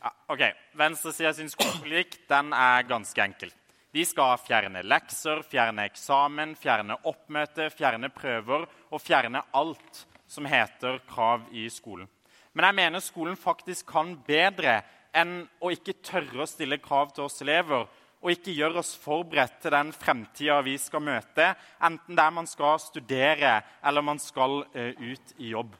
[0.00, 0.46] Ja, ok.
[0.80, 3.52] Venstresida sin skolepolitikk den er ganske enkel.
[3.94, 10.98] De skal fjerne lekser, fjerne eksamen, fjerne oppmøte, fjerne prøver og fjerne alt som heter
[11.06, 12.08] krav i skolen.
[12.54, 14.80] Men jeg mener skolen faktisk kan bedre
[15.14, 17.86] enn å ikke tørre å stille krav til oss elever
[18.24, 22.80] og ikke gjøre oss forberedt til den fremtida vi skal møte, enten der man skal
[22.82, 25.74] studere eller man skal eh, ut i jobb.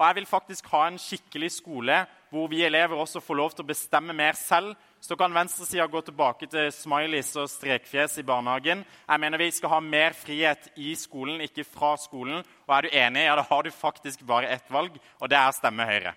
[0.00, 3.66] Og jeg vil faktisk ha en skikkelig skole hvor vi elever også får lov til
[3.66, 4.72] å bestemme mer selv.
[5.00, 8.84] Så kan venstresida gå tilbake til smileys og strekfjes i barnehagen.
[8.84, 12.44] Jeg mener Vi skal ha mer frihet i skolen, ikke fra skolen.
[12.68, 15.48] Og er du enig, ja, da har du faktisk bare ett valg, og det er
[15.48, 16.14] å stemme Høyre.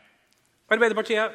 [0.70, 1.32] Arbeiderpartiet,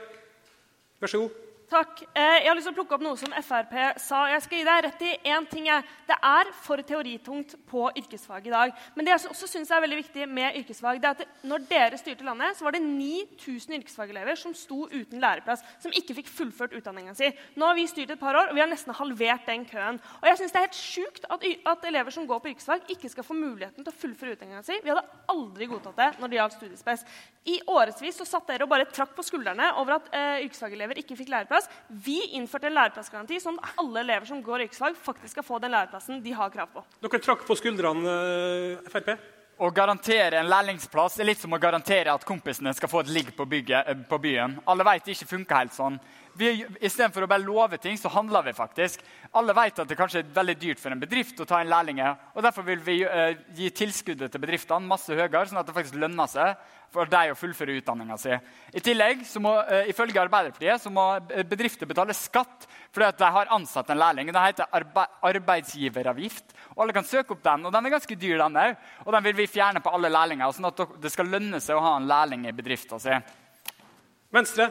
[1.01, 1.48] vær så god.
[1.69, 2.01] Takk.
[2.17, 4.23] Eh, Jeg har lyst til å plukke opp noe som Frp sa.
[4.31, 5.67] Jeg skal gi deg rett i én ting.
[6.09, 8.73] Det er for teoritungt på yrkesfag i dag.
[8.97, 11.99] Men det jeg også synes er veldig viktig med yrkesfag, det er at når dere
[12.01, 16.73] styrte landet, så var det 9000 yrkesfagelever som sto uten læreplass, som ikke fikk fullført
[16.79, 17.29] utdanninga si.
[17.61, 20.01] Nå har vi styrt et par år, og vi har nesten halvert den køen.
[20.23, 23.13] Og jeg synes det er helt sjukt at, at elever som går på yrkesfag, ikke
[23.13, 24.81] skal få muligheten til å fullføre utdanninga si.
[24.81, 27.05] Vi hadde aldri godtatt det når det gjaldt studiespes.
[27.45, 31.17] I årevis så satt dere og bare trakk på skuldrene over at eh, yrkesfagelever ikke
[31.17, 31.58] fikk læreplass.
[31.89, 35.75] Vi innførte en læreplassgaranti, sånn at alle elever som går yrkesfag, faktisk skal få den
[35.75, 36.85] læreplassen de har krav på.
[37.03, 38.15] Dere trakk på skuldrene,
[38.79, 39.19] eh, Frp.
[39.59, 43.33] Å garantere en lærlingsplass er litt som å garantere at kompisene skal få et ligg
[43.35, 44.61] på, bygget, eh, på byen.
[44.71, 45.99] Alle vet det ikke funker helt sånn.
[46.37, 49.01] vi, Istedenfor å bare love ting, så handler vi faktisk.
[49.35, 52.17] Alle vet at det kanskje er veldig dyrt for en bedrift å ta inn lærlinger.
[52.37, 55.99] og Derfor vil vi uh, gi tilskuddet til bedriftene masse høyere, sånn at det faktisk
[55.99, 56.55] lønner seg
[56.95, 58.33] for deg å fullføre utdanninga si.
[58.73, 61.05] I tillegg, så må, uh, ifølge Arbeiderpartiet, så må
[61.49, 64.33] bedrifter betale skatt fordi at de har ansatt en lærling.
[64.33, 66.57] Det heter arbe arbeidsgiveravgift.
[66.75, 68.39] og Alle kan søke opp den, og den er ganske dyr.
[68.41, 68.77] den òg.
[69.05, 71.85] Og Den vil vi fjerne på alle lærlinger, sånn at det skal lønne seg å
[71.85, 73.33] ha en lærling i bedriften sin.
[74.33, 74.71] Venstre.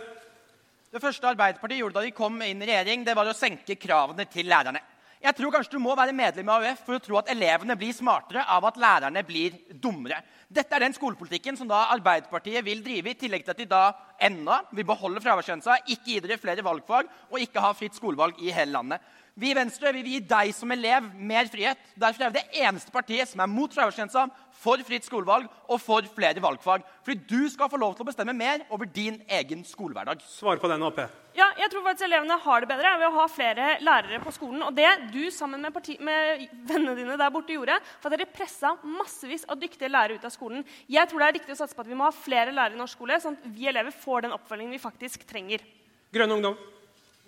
[0.92, 4.26] Det første Arbeiderpartiet gjorde da de kom inn i regjering, det var å senke kravene
[4.32, 4.80] til lærerne.
[5.18, 7.96] Jeg tror kanskje du må være medlem av AUF for å tro at elevene blir
[7.96, 10.20] smartere av at lærerne blir dummere.
[10.48, 13.82] Dette er den skolepolitikken som da Arbeiderpartiet vil drive, i tillegg til at de da
[14.22, 18.54] ennå vil beholde fraværsgrensa, ikke gi dere flere valgfag og ikke ha fritt skolevalg i
[18.54, 19.02] hele landet.
[19.38, 21.78] Vi i Venstre vi vil gi deg som elev mer frihet.
[21.94, 24.24] Derfor er vi det eneste partiet som er mot fraværsgrensa,
[24.58, 26.82] for fritt skolevalg og for flere valgfag.
[27.06, 30.24] Fordi du skal få lov til å bestemme mer over din egen skolehverdag.
[30.26, 31.04] Svar på den, AP.
[31.38, 34.64] Ja, jeg tror faktisk elevene har det bedre ved å ha flere lærere på skolen.
[34.66, 38.32] Og det du sammen med, parti, med vennene dine der borte gjorde, for at dere
[38.34, 40.66] pressa massevis av dyktige lærere ut av skolen.
[40.90, 42.82] Jeg tror det er riktig å satse på at vi må ha flere lærere i
[42.82, 45.62] norsk skole, sånn at vi elever får den oppfølgingen vi faktisk trenger.
[46.18, 46.58] Grønn ungdom.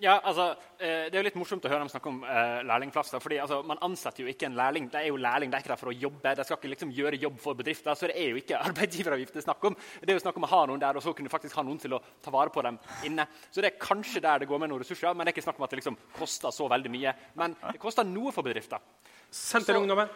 [0.00, 3.20] Ja, altså, eh, Det er jo litt morsomt å høre dem snakke om eh, lærlingplasser.
[3.20, 4.88] fordi altså, Man ansetter jo ikke en lærling.
[4.88, 6.34] Det er jo lærling, det er ikke der for å jobbe.
[6.36, 7.92] De skal ikke liksom gjøre jobb for bedrifter.
[7.94, 9.76] Så det er jo ikke arbeidsgiveravgift det er snakk om.
[10.00, 11.82] Det er jo snakk om å ha noen der, og så kunne faktisk ha noen
[11.82, 13.28] til å ta vare på dem inne.
[13.52, 15.60] Så det er kanskje der det går med noen ressurser, men det er ikke snakk
[15.60, 17.14] om at det liksom koster så veldig mye.
[17.36, 18.80] Men det koster noe for bedrifter.
[19.28, 20.08] Senterungdommen.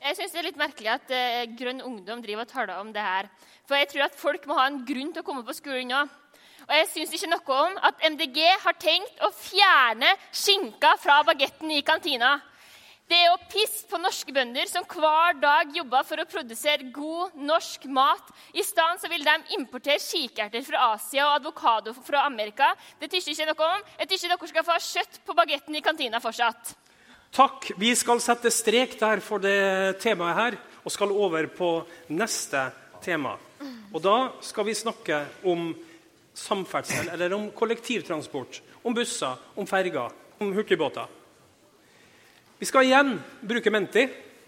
[0.00, 3.02] Jeg syns det er litt merkelig at uh, Grønn Ungdom driver og taler om det
[3.04, 3.28] her.
[3.68, 6.04] For jeg tror at folk må ha en grunn til å komme på skolen nå.
[6.70, 11.72] Og jeg syns ikke noe om at MDG har tenkt å fjerne skinka fra bagetten
[11.74, 12.36] i kantina.
[13.10, 17.34] Det er å pisse på norske bønder som hver dag jobber for å produsere god
[17.42, 18.30] norsk mat.
[18.54, 22.70] I stedet vil de importere kikerter fra Asia og advokado fra Amerika.
[23.02, 23.82] Det tykker ikke noe om.
[23.98, 26.76] Jeg tykker dere skal få kjøtt på bagetten i kantina fortsatt.
[27.34, 27.72] Takk.
[27.82, 31.74] Vi skal sette strek der for det temaet her og skal over på
[32.14, 32.68] neste
[33.02, 33.34] tema.
[33.90, 35.72] Og da skal vi snakke om
[36.34, 41.06] samferdsel, eller om kollektivtransport, om busser, om ferger, om hurtigbåter.
[42.58, 44.04] Vi skal igjen bruke Menti,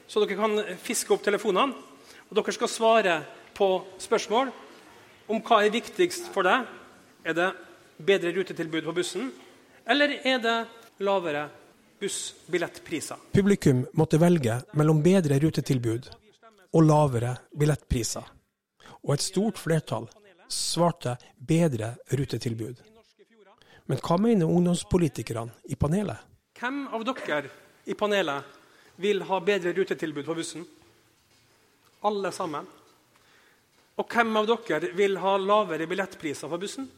[0.07, 1.73] så dere kan fiske opp telefonene.
[2.29, 3.15] Og dere skal svare
[3.57, 3.69] på
[4.01, 4.51] spørsmål
[5.33, 6.69] om hva er viktigst for deg.
[7.25, 7.51] Er det
[8.03, 9.31] bedre rutetilbud på bussen,
[9.89, 10.57] eller er det
[11.05, 11.47] lavere
[12.01, 13.31] bussbillettpriser?
[13.33, 16.09] Publikum måtte velge mellom bedre rutetilbud
[16.73, 18.25] og lavere billettpriser.
[19.03, 20.09] Og et stort flertall
[20.53, 22.83] svarte bedre rutetilbud.
[23.91, 26.21] Men hva mener ungdomspolitikerne i panelet?
[26.61, 27.51] Hvem av dere
[27.91, 28.61] i panelet
[29.03, 30.65] vil ha bedre rutetilbud på bussen?
[32.07, 32.69] Alle sammen.
[33.99, 36.89] Og hvem av dere vil ha lavere billettpriser på bussen?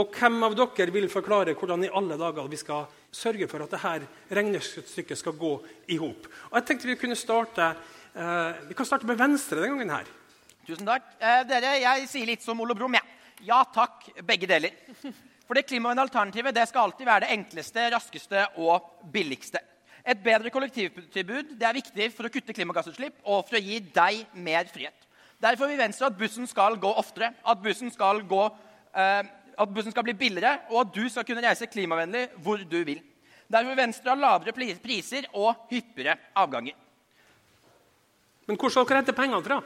[0.00, 3.74] Og hvem av dere vil forklare hvordan i alle dager vi skal sørge for at
[3.74, 5.52] dette regnestykket skal gå
[5.92, 6.30] i hop?
[6.54, 7.74] Jeg tenkte vi kunne starte,
[8.14, 9.90] eh, vi kan starte med Venstre denne gangen.
[9.90, 10.21] her.
[10.66, 11.08] Tusen takk.
[11.18, 12.94] Eh, dere, Jeg sier litt som Ole Brumm.
[12.94, 13.02] Ja.
[13.42, 14.76] ja takk, begge deler.
[15.46, 19.58] For det klimavennlige alternativet det skal alltid være det enkleste, raskeste og billigste.
[20.06, 24.22] Et bedre kollektivtilbud det er viktig for å kutte klimagassutslipp og for å gi deg
[24.34, 25.08] mer frihet.
[25.42, 28.42] Derfor vil Venstre at bussen skal gå oftere, at bussen skal, gå,
[28.94, 29.22] eh,
[29.58, 33.02] at bussen skal bli billigere, og at du skal kunne reise klimavennlig hvor du vil.
[33.50, 36.78] Derfor vil Venstre ha lavere priser og hyppigere avganger.
[38.46, 39.58] Men hvor skal dere hente pengene fra?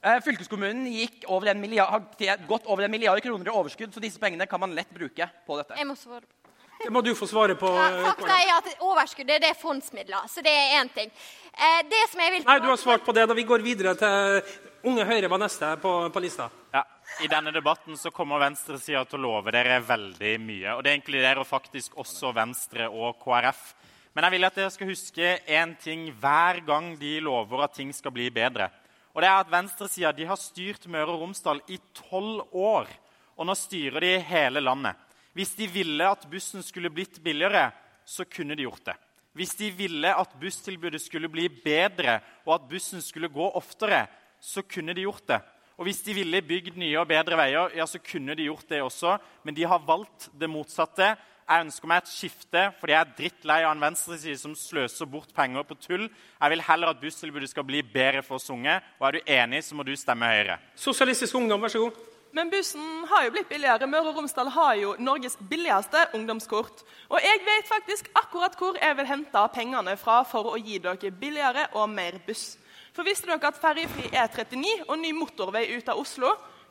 [0.00, 4.20] Eh, fylkeskommunen gikk over milliard, har gått over en milliard kroner i overskudd, så disse
[4.20, 5.76] pengene kan man lett bruke på dette.
[5.76, 6.36] Jeg må svare på.
[6.80, 7.68] Det må du få svare på.
[7.76, 11.10] Ja, fakta er at Overskuddet det er fondsmidler, så det er én ting.
[11.52, 12.46] Eh, det som jeg vil...
[12.48, 13.26] Nei, Du har svart på det.
[13.28, 14.40] da Vi går videre til
[14.88, 16.48] Unge Høyre var neste på, på lista.
[16.72, 16.86] Ja,
[17.20, 20.78] I denne debatten så kommer venstresida til å love dere veldig mye.
[20.78, 23.74] Og det inkluderer faktisk også Venstre og KrF.
[24.16, 27.92] Men jeg vil at dere skal huske én ting hver gang de lover at ting
[27.92, 28.72] skal bli bedre.
[29.14, 32.90] Og det er at Venstresida har styrt Møre og Romsdal i tolv år.
[33.36, 34.98] Og nå styrer de hele landet.
[35.34, 37.70] Hvis de ville at bussen skulle blitt billigere,
[38.04, 38.96] så kunne de gjort det.
[39.38, 44.06] Hvis de ville at busstilbudet skulle bli bedre, og at bussen skulle gå oftere,
[44.40, 45.40] så kunne de gjort det.
[45.78, 48.82] Og hvis de ville bygd nye og bedre veier, ja, så kunne de gjort det
[48.84, 49.14] også.
[49.46, 51.14] Men de har valgt det motsatte.
[51.50, 55.32] Jeg ønsker meg et skifte fordi jeg er drittlei av en venstreside som sløser bort
[55.34, 56.04] penger på tull.
[56.06, 58.76] Jeg vil heller at busstilbudet skal bli bedre for oss unge.
[59.00, 60.60] Og er du enig, så må du stemme Høyre.
[60.78, 61.98] Sosialistisk Ungdom, vær så god.
[62.38, 63.88] Men bussen har jo blitt billigere.
[63.90, 66.84] Møre og Romsdal har jo Norges billigste ungdomskort.
[67.10, 71.10] Og jeg vet faktisk akkurat hvor jeg vil hente pengene fra for å gi dere
[71.10, 72.52] billigere og mer buss.
[72.94, 76.30] For visste dere at ferjefri E39 og ny motorvei ut av Oslo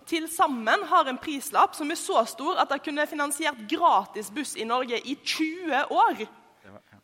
[0.09, 4.55] til sammen har en prislapp som er så stor at det kunne finansiert gratis buss
[4.57, 6.25] i Norge i 20 år.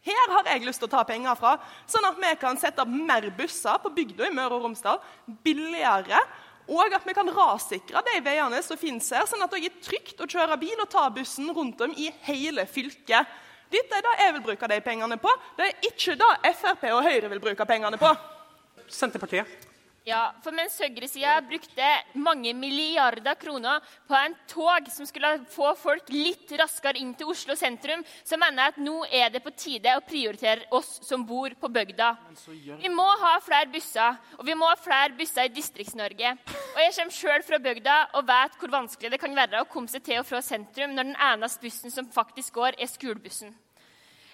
[0.06, 1.56] Her har jeg lyst til å ta penger fra,
[1.90, 5.00] sånn at vi kan sette opp mer busser på bygda i Møre og Romsdal.
[5.46, 6.20] Billigere.
[6.66, 10.22] Og at vi kan rassikre de veiene som finnes her, sånn at det er trygt
[10.22, 13.34] å kjøre bil og ta bussen rundt om i hele fylket.
[13.74, 15.34] Dette er det jeg vil bruke de pengene på.
[15.58, 18.14] Det er ikke det Frp og Høyre vil bruke pengene på.
[18.90, 19.65] Senterpartiet.
[20.06, 21.86] Ja, for mens høyresida brukte
[22.22, 27.56] mange milliarder kroner på en tog som skulle få folk litt raskere inn til Oslo
[27.58, 31.58] sentrum, så mener jeg at nå er det på tide å prioritere oss som bor
[31.58, 32.12] på bygda.
[32.84, 36.38] Vi må ha flere busser, og vi må ha flere busser i Distrikts-Norge.
[36.54, 39.90] Og Jeg kommer sjøl fra bygda og vet hvor vanskelig det kan være å komme
[39.90, 43.58] seg til og fra sentrum når den eneste bussen som faktisk går, er skolebussen.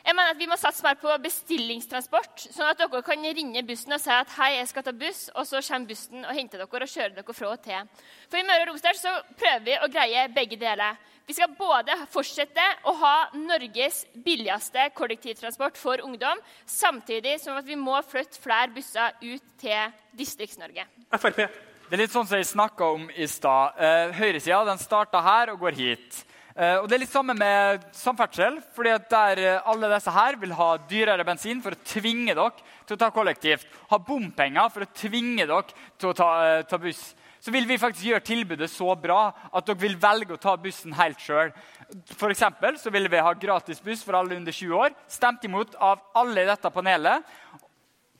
[0.05, 3.93] Jeg mener at Vi må satse mer på bestillingstransport, sånn at dere kan ringe bussen
[3.93, 6.67] og si at hei, jeg skal ta buss, og så kommer bussen og henter dere
[6.87, 7.89] og kjører dere fra og til.
[8.31, 10.97] For I Møre og Romsdal så prøver vi å greie begge deler.
[11.27, 17.77] Vi skal både fortsette å ha Norges billigste kollektivtransport for ungdom, samtidig som at vi
[17.79, 20.87] må flytte flere busser ut til Distrikts-Norge.
[21.13, 21.45] Frp.
[21.91, 23.75] Det er litt sånn som jeg snakka om i stad.
[23.75, 26.21] Uh, Høyresida starta her og går hit.
[26.51, 28.59] Uh, og Det er litt samme med samferdsel.
[28.75, 32.51] fordi at der uh, Alle disse her vil ha dyrere bensin for å tvinge dere
[32.85, 33.67] til å ta kollektivt.
[33.91, 35.63] Ha bompenger for å tvinge dere
[35.97, 36.29] til å ta,
[36.59, 37.13] uh, ta buss.
[37.41, 40.93] Så vil vi faktisk gjøre tilbudet så bra at dere vil velge å ta bussen
[40.93, 41.49] helt sjøl.
[42.77, 44.93] Så vil vi ha gratis buss for alle under 20 år.
[45.09, 47.25] Stemt imot av alle i dette panelet.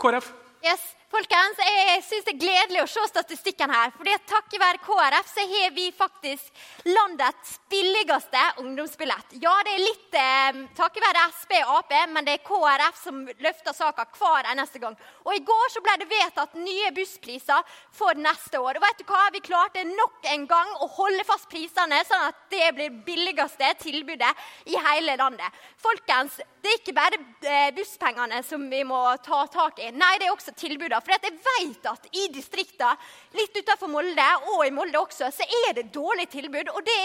[0.02, 0.32] KrF.
[0.66, 0.82] Yes.
[1.12, 3.92] Folkens, jeg synes Det er gledelig å se statistikken her.
[3.92, 9.36] at Takket være KrF så har vi faktisk landets billigste ungdomsbillett.
[9.44, 13.20] Ja, det er litt eh, takket være Sp og Ap, men det er KrF som
[13.44, 14.96] løfter saka hver eneste gang.
[15.26, 18.80] Og I går så ble det vedtatt nye busspriser for neste år.
[18.80, 19.26] Og vet du hva?
[19.36, 24.32] Vi klarte nok en gang å holde fast prisene, sånn at det blir billigste tilbudet
[24.72, 25.60] i hele landet.
[25.82, 29.92] Folkens, det er ikke bare eh, busspengene som vi må ta tak i.
[29.92, 31.01] Nei, det er også tilbudene.
[31.02, 32.96] For jeg vet at i distriktene,
[33.38, 36.72] litt utenfor Molde, og i Molde også, så er det dårlig tilbud.
[36.76, 37.02] og det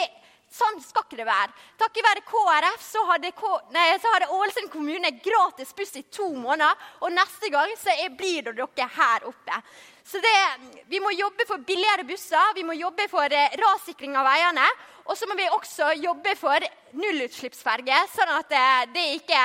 [0.46, 1.50] Sånn skal ikke det være.
[1.80, 6.28] Takket være KrF så hadde, K nei, så hadde Ålesund kommune gratis buss i to
[6.32, 6.78] måneder.
[7.02, 9.58] Og neste gang så er, blir det dere her oppe.
[10.06, 10.34] Så det,
[10.86, 14.68] Vi må jobbe for billigere busser, vi må jobbe for eh, rassikring av veiene.
[15.06, 16.62] Og så må vi også jobbe for
[16.94, 19.42] nullutslippsferger, sånn at eh, det ikke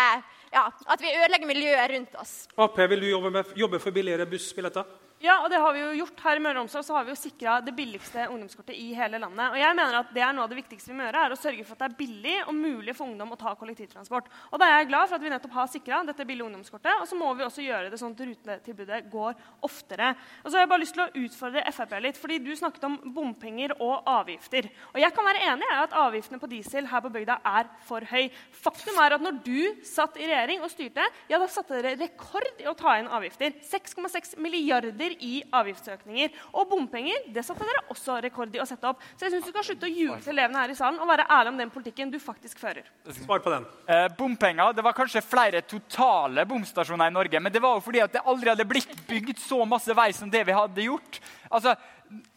[0.53, 2.33] ja, at vi ødelegger miljøet rundt oss.
[2.57, 4.83] Ap, vil du jobbe, med, jobbe for billigere bussbilletter?
[5.21, 6.81] Ja, og det har vi jo gjort her i Møre og Romsdal.
[6.81, 9.51] så har vi jo sikra det billigste ungdomskortet i hele landet.
[9.53, 11.37] Og jeg mener at det er noe av det viktigste vi må gjøre, er å
[11.37, 14.31] sørge for at det er billig og mulig for ungdom å ta kollektivtransport.
[14.49, 17.03] Og da er jeg glad for at vi nettopp har sikra dette billige ungdomskortet.
[17.03, 20.07] Og så må vi også gjøre det sånn at rutetilbudet går oftere.
[20.41, 22.97] Og så har jeg bare lyst til å utfordre Frp litt, fordi du snakket om
[23.13, 24.71] bompenger og avgifter.
[24.95, 28.09] Og jeg kan være enig i at avgiftene på diesel her på bygda er for
[28.09, 28.31] høy.
[28.65, 32.65] Faktum er at når du satt i regjering og styrte, ja, da satte dere rekord
[32.65, 33.53] i å ta inn avgifter.
[33.69, 36.31] 6,6 milliarder i avgiftsøkninger.
[36.53, 39.03] Og bompenger det satte dere også rekord i å sette opp.
[39.15, 41.27] Så jeg syns du kan slutte å ljuge til elevene her i salen og være
[41.29, 42.87] ærlig om den politikken du faktisk fører.
[43.21, 43.65] Svar på den.
[43.87, 48.03] Eh, bompenger, Det var kanskje flere totale bomstasjoner i Norge, men det var jo fordi
[48.03, 51.19] at det aldri hadde blitt bygd så masse vei som det vi hadde gjort.
[51.51, 51.75] Altså,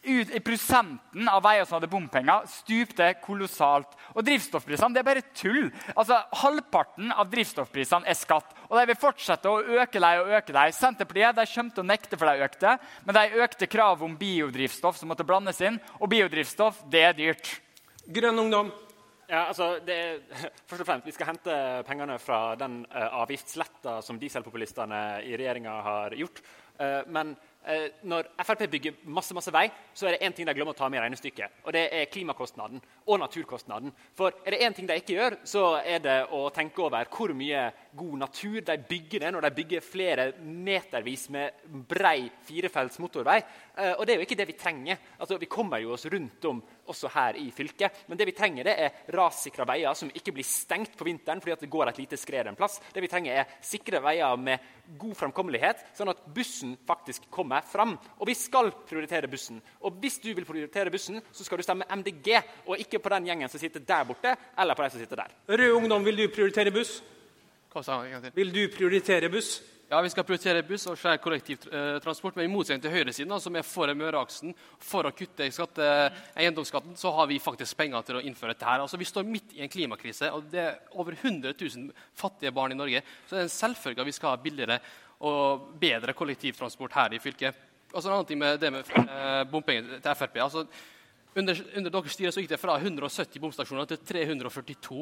[0.05, 3.97] ut prosenten av veier som hadde bompenger, stupte kolossalt.
[4.13, 5.67] Og drivstoffprisene det er bare tull.
[5.95, 8.53] Altså, Halvparten av drivstoffprisene er skatt.
[8.69, 10.73] Og de vil fortsette å øke dem og øke dem.
[10.75, 14.99] Senterpartiet de kommer til å nekte for de økte, men de økte kravet om biodrivstoff
[14.99, 15.81] som måtte blandes inn.
[15.99, 17.55] Og biodrivstoff det er dyrt.
[18.05, 18.73] Grønn ungdom.
[19.25, 20.19] Ja, altså, er,
[20.69, 21.55] først og fremst, Vi skal hente
[21.87, 26.43] pengene fra den uh, avgiftsletta som dieselpopulistene i regjeringa har gjort.
[26.77, 27.33] Uh, men
[28.05, 30.89] når Frp bygger masse masse vei, så er det én ting de glemmer å ta
[30.89, 31.61] med i regnestykket.
[31.65, 33.93] Og det er klimakostnaden og naturkostnaden.
[34.17, 37.33] For er det én ting de ikke gjør, så er det å tenke over hvor
[37.37, 43.37] mye god natur de bygger det når de bygger flere metervis med brei firefelts motorvei.
[43.77, 44.99] Eh, og det er jo ikke det vi trenger.
[45.19, 48.05] Altså, vi kommer jo oss rundt om også her i fylket.
[48.07, 51.57] Men det vi trenger, det er rassikra veier som ikke blir stengt på vinteren fordi
[51.65, 52.79] det går et lite skred en plass.
[52.93, 57.95] Det vi trenger, er sikre veier med god framkommelighet, sånn at bussen faktisk kommer fram.
[58.19, 59.57] Og vi skal prioritere bussen.
[59.81, 62.35] Og hvis du vil prioritere bussen, så skal du stemme MDG,
[62.67, 65.35] og ikke på den gjengen som sitter der borte, eller på de som sitter der.
[65.49, 66.99] Rød Ungdom, vil du prioritere buss?
[67.75, 68.29] Hva sa han?
[68.31, 69.57] Vil du prioritere buss?
[69.89, 73.55] Ja, Vi skal prioritere buss og skjære kollektivtransport, eh, men i motsetning til høyresiden, som
[73.55, 75.83] er for Møreaksen, for å kutte skatte,
[76.39, 78.65] eiendomsskatten, så har vi faktisk penger til å innføre dette.
[78.65, 78.79] her.
[78.79, 82.71] Altså, Vi står midt i en klimakrise, og det er over 100 000 fattige barn
[82.71, 83.03] i Norge.
[83.27, 84.79] Så det er en selvfølge at vi skal ha billigere
[85.19, 87.55] og bedre kollektivtransport her i fylket.
[87.93, 90.37] Og så En annen ting med det med eh, bompenger til Frp.
[90.37, 90.65] altså
[91.35, 95.01] Under, under deres styre så gikk det fra 170 bomstasjoner til 342.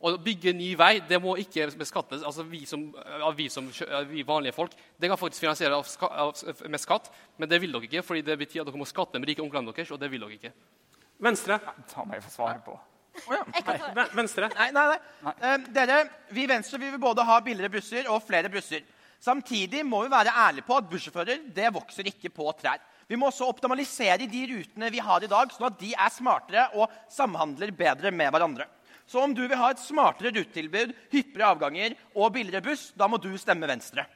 [0.00, 2.86] Å bygge ny vei det må ikke beskattes altså vi, som,
[3.20, 3.68] av vi, som,
[4.08, 4.72] vi vanlige folk.
[4.96, 8.02] Det kan faktisk finansieres av, ska- av, med skatt, men det vil dere ikke.
[8.06, 10.38] fordi det betyr at dere må skatte med rike onklene deres, og det vil dere
[10.38, 10.54] ikke.
[11.28, 11.60] Venstre.
[11.92, 12.78] Ta meg for svaret på.
[13.94, 14.48] Ve- Venstre.
[14.56, 15.34] Nei, nei, nei.
[15.50, 16.00] Eh, dere,
[16.34, 18.82] vi i Venstre vi vil både ha billigere busser og flere busser.
[19.20, 22.80] Samtidig må vi være ærlige på at bussjåfører det vokser ikke på trær.
[23.08, 26.68] Vi må også optimalisere de rutene vi har i dag, sånn at de er smartere
[26.78, 28.68] og samhandler bedre med hverandre.
[29.06, 33.20] Så om du vil ha et smartere rutetilbud, hyppigere avganger og billigere buss, da må
[33.20, 34.06] du stemme Venstre.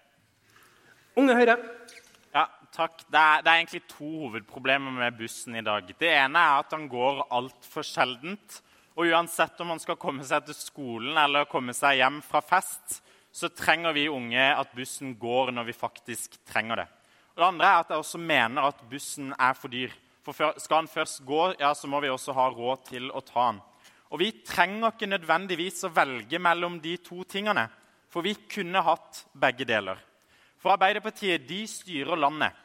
[1.18, 1.59] Unge Høyre.
[2.32, 3.03] Ja, takk.
[3.05, 5.89] Det er, det er egentlig to hovedproblemer med bussen i dag.
[5.99, 8.62] Det ene er at den går altfor sjeldent.
[8.99, 13.01] Og uansett om man skal komme seg til skolen eller komme seg hjem fra fest,
[13.30, 16.89] så trenger vi unge at bussen går når vi faktisk trenger det.
[17.39, 19.93] Det andre er at jeg også mener at bussen er for dyr.
[20.26, 23.53] For skal den først gå, ja, så må vi også ha råd til å ta
[23.53, 23.61] den.
[24.11, 27.68] Og vi trenger ikke nødvendigvis å velge mellom de to tingene.
[28.11, 30.01] For vi kunne hatt begge deler.
[30.59, 32.57] For Arbeiderpartiet de styrer landet.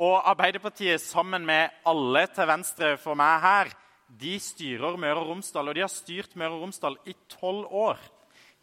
[0.00, 3.74] Og Arbeiderpartiet sammen med alle til venstre for meg her,
[4.08, 5.68] de styrer Møre og Romsdal.
[5.68, 8.00] Og de har styrt Møre og Romsdal i tolv år.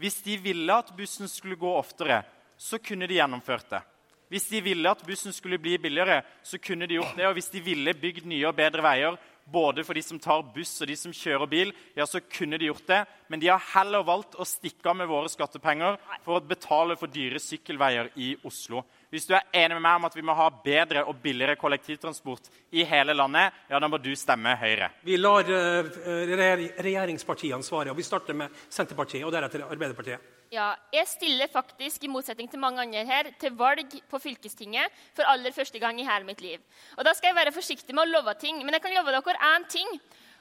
[0.02, 2.24] Hvis de ville at bussen skulle gå oftere,
[2.58, 3.86] så kunne de gjennomført det.
[4.30, 7.26] Hvis de ville at bussen skulle bli billigere, så kunne de gjort det.
[7.28, 9.18] Og hvis de ville bygd nye og bedre veier,
[9.50, 12.70] både for de som tar buss og de som kjører bil, ja, så kunne de
[12.70, 13.02] gjort det.
[13.30, 17.12] Men de har heller valgt å stikke av med våre skattepenger for å betale for
[17.12, 18.84] dyre sykkelveier i Oslo.
[19.10, 22.50] Hvis du er enig med meg om at vi må ha bedre og billigere kollektivtransport
[22.78, 24.92] i hele landet, ja, da må du stemme Høyre.
[25.02, 25.90] Vi lar eh,
[26.30, 27.90] regjer- regjeringspartiene svare.
[27.90, 30.36] og Vi starter med Senterpartiet og deretter Arbeiderpartiet.
[30.54, 35.26] Ja, jeg stiller faktisk, i motsetning til mange andre her, til valg på fylkestinget for
[35.30, 36.62] aller første gang i hele mitt liv.
[36.98, 39.54] Og Da skal jeg være forsiktig med å love ting, men jeg kan love dere
[39.56, 40.00] én ting.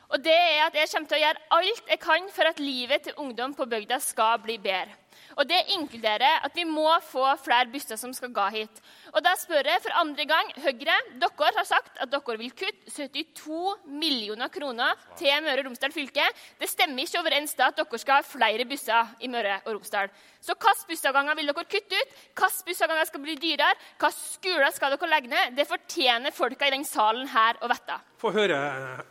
[0.08, 3.02] Og det er at jeg kommer til å gjøre alt jeg kan for at livet
[3.04, 4.92] til ungdom på bygda skal bli bedre.
[5.38, 8.80] Og det inkluderer at vi må få flere busser som skal gå hit.
[9.14, 12.92] Og da spør jeg for andre gang Høyre, dere har sagt at dere vil kutte
[12.92, 16.26] 72 millioner kroner til Møre og Romsdal fylke.
[16.60, 20.12] Det stemmer ikke overens da at dere skal ha flere busser i Møre og Romsdal.
[20.40, 22.12] Så hvilke bussavganger vil dere kutte ut?
[22.38, 23.72] Hvilke bussavganger skal bli dyrere?
[23.98, 25.56] Hvilke skoler skal dere legge ned?
[25.56, 27.98] Det fortjener folka i denne salen her å vite.
[28.18, 28.58] Få høre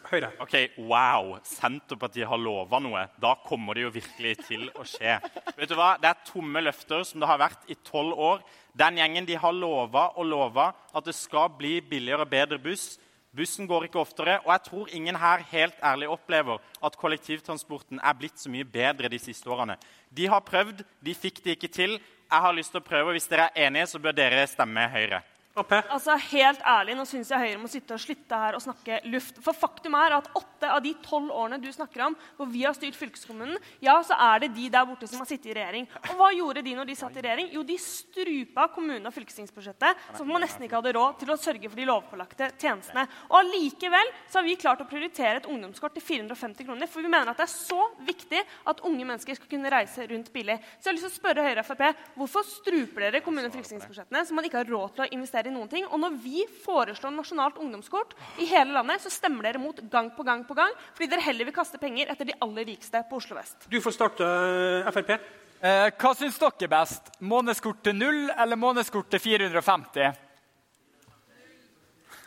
[0.10, 0.34] Høyre.
[0.44, 0.56] Ok,
[0.88, 1.38] Wow!
[1.48, 3.06] Senterpartiet har lova noe.
[3.22, 5.18] Da kommer det jo virkelig til å skje.
[5.58, 5.94] Vet du hva?
[6.02, 8.44] Det er tomme løfter som det har vært i tolv år.
[8.78, 12.98] Den gjengen de har lova og lova at det skal bli billigere og bedre buss.
[13.38, 18.18] Bussen går ikke oftere, og jeg tror ingen her helt ærlig opplever at kollektivtransporten er
[18.18, 19.78] blitt så mye bedre de siste årene.
[20.10, 21.98] De har prøvd, de fikk det ikke til.
[22.28, 24.88] Jeg har lyst til å prøve, og Hvis dere er enige, så bør dere stemme
[24.94, 25.22] Høyre.
[25.94, 29.40] Altså, helt ærlig, Nå syns jeg Høyre må sitte og slutte her og snakke luft.
[29.44, 32.76] For faktum er at åtte av de tolv årene du snakker om, hvor vi har
[32.78, 35.88] styrt fylkeskommunen, ja, så er det de der borte som har sittet i regjering.
[36.12, 37.50] Og hva gjorde de når de satt i regjering?
[37.56, 41.72] Jo, de strupa kommune- og fylkestingsbudsjettet, så man nesten ikke hadde råd til å sørge
[41.72, 43.08] for de lovpålagte tjenestene.
[43.30, 47.12] Og allikevel så har vi klart å prioritere et ungdomskort til 450 kroner, for vi
[47.12, 50.60] mener at det er så viktig at unge mennesker skal kunne reise rundt billig.
[50.78, 51.86] Så jeg har lyst til å spørre Høyre og Frp,
[52.18, 55.56] hvorfor struper dere kommune- og fylkestingsbudsjettene så man ikke har råd til å investere i
[55.56, 55.88] noen ting?
[55.88, 60.26] Og når vi foreslår nasjonalt ungdomskort i hele landet, så stemmer dere mot gang på
[60.28, 63.40] gang på gang, fordi dere heller vil kaste penger etter de aller rikeste på Oslo
[63.40, 63.68] vest.
[63.72, 65.18] Du får starte, eh, Frp.
[65.58, 67.12] Eh, hva syns dere er best?
[67.20, 70.27] Månedskort til null eller månedskort til 450?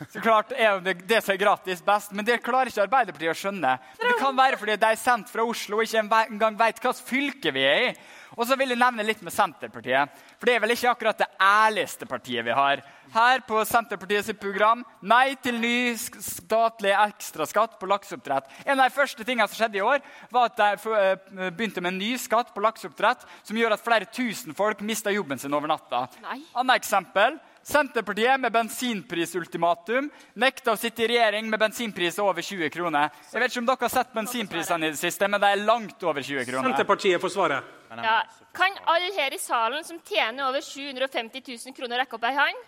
[0.09, 3.37] Så klart er det, det som er gratis, best, men det klarer ikke Arbeiderpartiet å
[3.37, 3.75] skjønne.
[3.99, 7.53] Det kan være fordi de er sendt fra Oslo og ikke engang vet hvilket fylke
[7.53, 7.93] vi er i.
[8.39, 10.15] Og så vil jeg nevne litt med Senterpartiet.
[10.39, 12.79] For det er vel ikke akkurat det ærligste partiet vi har.
[13.11, 18.47] Her på Senterpartiets program nei til ny statlig ekstraskatt på lakseoppdrett.
[18.63, 19.99] En av de første tingene som skjedde i år,
[20.31, 24.07] var at de eh, begynte med en ny skatt på lakseoppdrett som gjør at flere
[24.07, 26.05] tusen folk mister jobben sin over natta.
[26.23, 27.35] Annet eksempel.
[27.63, 30.07] Senterpartiet med bensinprisultimatum
[30.41, 33.11] nekter å sitte i regjering med bensinpris over 20 kroner.
[33.29, 36.03] Jeg vet ikke om dere har sett bensinprisene i det siste, men de er langt
[36.03, 36.71] over 20 kroner.
[36.71, 37.61] Senterpartiet får svare.
[38.01, 38.17] Ja.
[38.57, 42.67] Kan alle her i salen som tjener over 750 000 kroner, rekke opp ei hånd?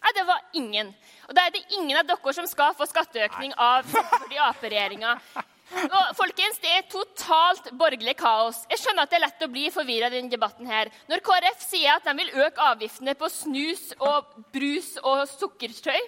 [0.00, 0.94] Nei, det var ingen.
[1.28, 5.18] Og da er det ingen av dere som skal få skatteøkning av Senterparti-Ap-regjeringa.
[5.70, 8.64] Og, folkens, Det er totalt borgerlig kaos.
[8.70, 10.66] Jeg skjønner at det er lett å bli forvirra i denne debatten.
[10.66, 10.90] her.
[11.08, 16.00] Når KrF sier at de vil øke avgiftene på snus og brus og sukkertøy,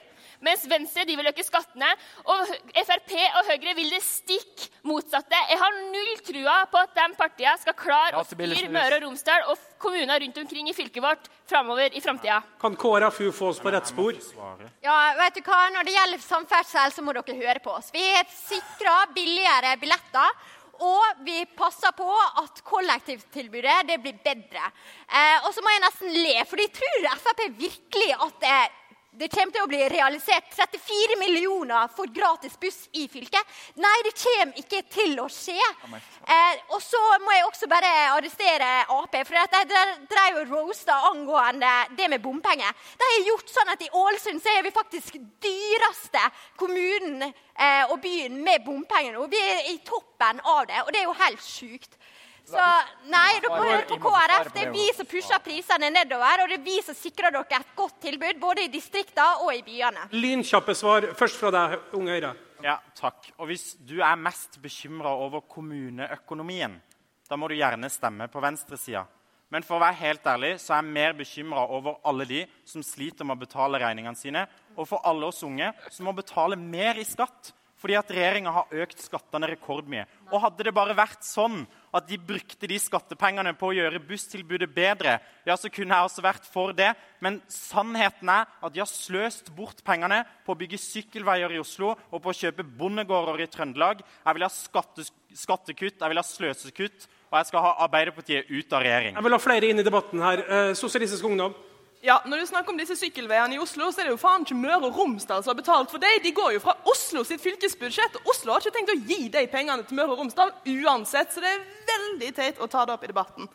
[0.44, 1.88] mens Venstre de vil øke skattene.
[2.26, 5.38] Og Frp og Høyre vil det stikk motsatte.
[5.50, 9.46] Jeg har null trua på at de partiene skal klare å styre Møre og Romsdal
[9.52, 12.40] og kommuner rundt omkring i fylket vårt framover i framtida.
[12.62, 14.16] Kan KrFU få oss på rett spor?
[14.84, 15.60] Ja, vet du hva?
[15.74, 17.92] Når det gjelder samferdsel, så må dere høre på oss.
[17.94, 20.42] Vi har sikra billigere billetter.
[20.82, 22.08] Og vi passer på
[22.42, 24.70] at kollektivtilbudet det blir bedre.
[25.06, 28.80] Eh, og så må jeg nesten le, for de tror Frp virkelig at eh,
[29.12, 33.50] det kommer til å bli realisert 34 millioner for gratis buss i fylket.
[33.76, 35.58] Nei, det kommer ikke til å skje.
[35.92, 39.18] Eh, og så må jeg også bare arrestere Ap.
[39.28, 42.72] For de drev og roasta angående det med bompenger.
[42.96, 46.24] De har gjort sånn at i Ålesund så er vi faktisk dyreste
[46.56, 49.28] kommunen eh, og byen med bompenger nå.
[49.28, 52.00] Vi er i toppen av det, og det er jo helt sjukt.
[52.48, 52.62] Så
[53.10, 54.50] nei, dere må høre på KrF.
[54.54, 56.42] Det er vi som pusher prisene nedover.
[56.44, 59.62] Og det er vi som sikrer dere et godt tilbud både i distriktene og i
[59.66, 60.08] byene.
[60.12, 62.34] Lynkjappe svar først fra deg, Unge Høyre.
[62.62, 63.32] Ja, takk.
[63.38, 66.76] Og hvis du er mest bekymra over kommuneøkonomien,
[67.28, 69.06] da må du gjerne stemme på venstresida.
[69.52, 72.84] Men for å være helt ærlig så er jeg mer bekymra over alle de som
[72.86, 74.46] sliter med å betale regningene sine,
[74.78, 78.74] og for alle oss unge som må betale mer i skatt fordi at regjeringa har
[78.84, 80.04] økt skattene rekordmye.
[80.30, 84.70] Og hadde det bare vært sånn at de brukte de skattepengene på å gjøre busstilbudet
[84.72, 86.90] bedre, ja, så kunne jeg også vært for det.
[87.22, 91.92] Men sannheten er at de har sløst bort pengene på å bygge sykkelveier i Oslo
[91.92, 94.00] og på å kjøpe bondegårder i Trøndelag.
[94.00, 95.04] Jeg vil ha skatte,
[95.36, 99.18] skattekutt, jeg vil ha sløsekutt, og jeg skal ha Arbeiderpartiet ut av regjering.
[99.18, 100.44] Jeg vil ha flere inn i debatten her.
[100.48, 101.54] Eh, Sosialistisk Ungdom.
[102.04, 104.56] Ja, Når du snakker om disse sykkelveiene i Oslo, så er det jo faen ikke
[104.58, 106.16] Møre og Romsdal som har betalt for dem.
[106.24, 108.16] De går jo fra Oslo sitt fylkesbudsjett.
[108.18, 111.30] og Oslo har ikke tenkt å gi de pengene til Møre og Romsdal uansett.
[111.30, 113.46] Så det er veldig teit å ta det opp i debatten.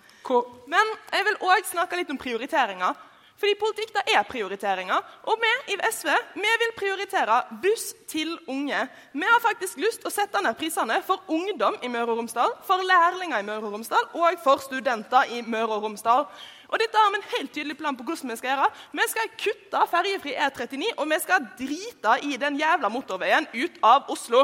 [0.72, 2.96] Men jeg vil òg snakke litt om prioriteringer.
[3.38, 5.04] Fordi politikk da er prioriteringer.
[5.28, 8.80] Og vi i SV vi vil prioritere buss til unge.
[9.12, 12.56] Vi har faktisk lyst til å sette ned prisene for ungdom i Møre og Romsdal,
[12.64, 16.30] for lærlinger i Møre og Romsdal og for studenter i Møre og Romsdal.
[16.68, 18.72] Og dette har vi en helt tydelig plan på hvordan vi skal gjøre.
[19.00, 24.12] Vi skal kutte ferjefri E39, og vi skal drite i den jævla motorveien ut av
[24.12, 24.44] Oslo.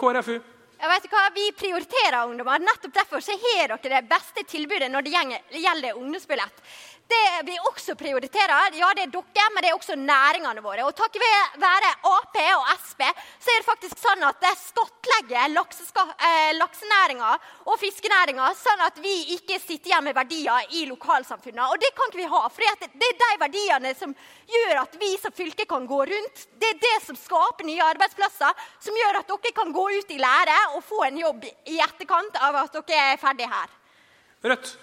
[0.00, 0.38] KrFU.
[0.80, 2.62] Ja, vet hva, Vi prioriterer ungdommer.
[2.64, 5.12] Nettopp derfor så har dere det beste tilbudet når det
[5.60, 6.62] gjelder ungdomsbillett.
[7.10, 10.84] Det vi også prioriterer, ja, det er dere, men det er også næringene våre.
[10.86, 11.22] Og takket
[11.58, 13.02] være Ap og Sp
[13.40, 17.30] så er det faktisk sånn at det skattlegger eh, laksenæringa
[17.66, 21.64] og fiskenæringa, sånn at vi ikke sitter igjen med verdier i lokalsamfunnet.
[21.66, 24.14] Og det kan ikke vi ha, for det er de verdiene som
[24.50, 26.44] gjør at vi som fylke kan gå rundt.
[26.60, 30.20] Det er det som skaper nye arbeidsplasser, som gjør at dere kan gå ut i
[30.20, 33.74] lære og få en jobb i etterkant av at dere er ferdig her.
[34.46, 34.76] Rødt.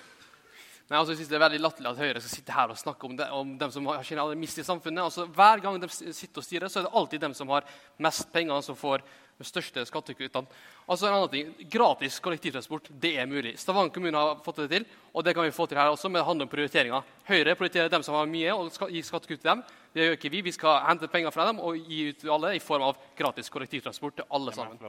[0.87, 3.07] Nei, altså, jeg synes Det er veldig latterlig at Høyre skal sitte her og snakke
[3.09, 5.03] om, det, om dem som har generelt aller mest i samfunnet.
[5.03, 7.67] Altså, hver gang de sitter og styrer, så er det alltid dem som har
[7.99, 9.03] mest penger, som får
[9.37, 10.47] de største skattekuttene.
[10.87, 13.57] Altså, en annen ting, Gratis kollektivtransport det er mulig.
[13.59, 16.21] Stavanger kommune har fått det til, og det kan vi få til her også, men
[16.21, 17.11] det handler om prioriteringer.
[17.27, 19.65] Høyre prioriterer dem som har mye, og skal gi skattekutt til dem.
[19.91, 20.45] Det gjør ikke vi.
[20.47, 23.51] Vi skal hente penger fra dem og gi ut til alle i form av gratis
[23.51, 24.79] kollektivtransport til alle sammen.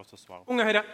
[0.47, 0.87] Unge Høyre.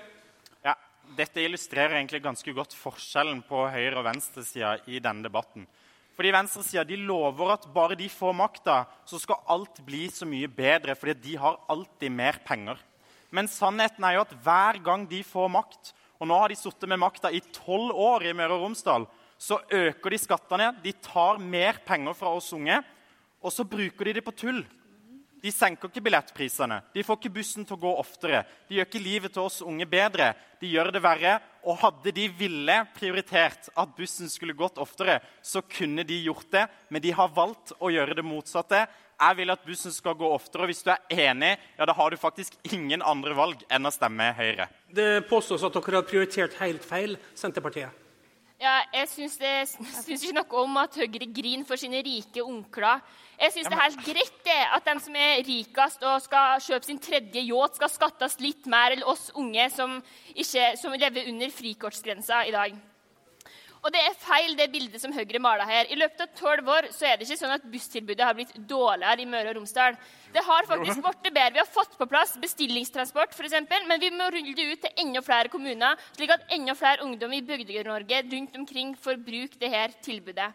[0.64, 0.78] Ja,
[1.17, 5.67] dette illustrerer egentlig ganske godt forskjellen på høyre- og venstresida i denne debatten.
[6.15, 10.47] Fordi Venstresida de lover at bare de får makta, så skal alt bli så mye
[10.47, 12.79] bedre, fordi de har alltid mer penger.
[13.35, 15.91] Men sannheten er jo at hver gang de får makt,
[16.23, 19.09] og nå har de sittet med makta i tolv år i Møre og Romsdal,
[19.39, 22.79] så øker de skattene, de tar mer penger fra oss unge,
[23.43, 24.62] og så bruker de det på tull.
[25.45, 26.78] De senker ikke billettprisene.
[26.95, 28.47] De får ikke bussen til å gå oftere.
[28.64, 30.30] De gjør ikke livet til oss unge bedre.
[30.57, 31.34] De gjør det verre.
[31.68, 36.64] Og hadde de ville prioritert at bussen skulle gått oftere, så kunne de gjort det,
[36.88, 38.86] men de har valgt å gjøre det motsatte.
[39.20, 40.64] Jeg vil at bussen skal gå oftere.
[40.64, 43.92] og Hvis du er enig, ja, da har du faktisk ingen andre valg enn å
[43.92, 44.70] stemme Høyre.
[44.88, 48.03] Det påstås at dere har prioritert helt feil, Senterpartiet.
[48.62, 49.52] Ja, jeg syns, det,
[50.07, 53.02] syns ikke noe om at Høyre griner for sine rike onkler.
[53.40, 56.86] Jeg syns det er helt greit det, at de som er rikest og skal kjøpe
[56.86, 59.98] sin tredje yacht, skal skattes litt mer enn oss unge som,
[60.32, 62.78] ikke, som lever under frikortsgrensa i dag.
[63.85, 65.89] Og det er feil, det bildet som Høyre maler her.
[65.93, 69.20] I løpet av tolv år så er det ikke sånn at busstilbudet har blitt dårligere
[69.20, 69.99] i Møre og Romsdal.
[70.32, 71.53] Det har faktisk blitt bedre.
[71.59, 75.05] Vi har fått på plass bestillingstransport, for eksempel, men vi må rulle det ut til
[75.05, 80.01] enda flere kommuner, slik at enda flere ungdom i Bygde-Norge rundt omkring får bruke dette
[80.09, 80.49] tilbudet.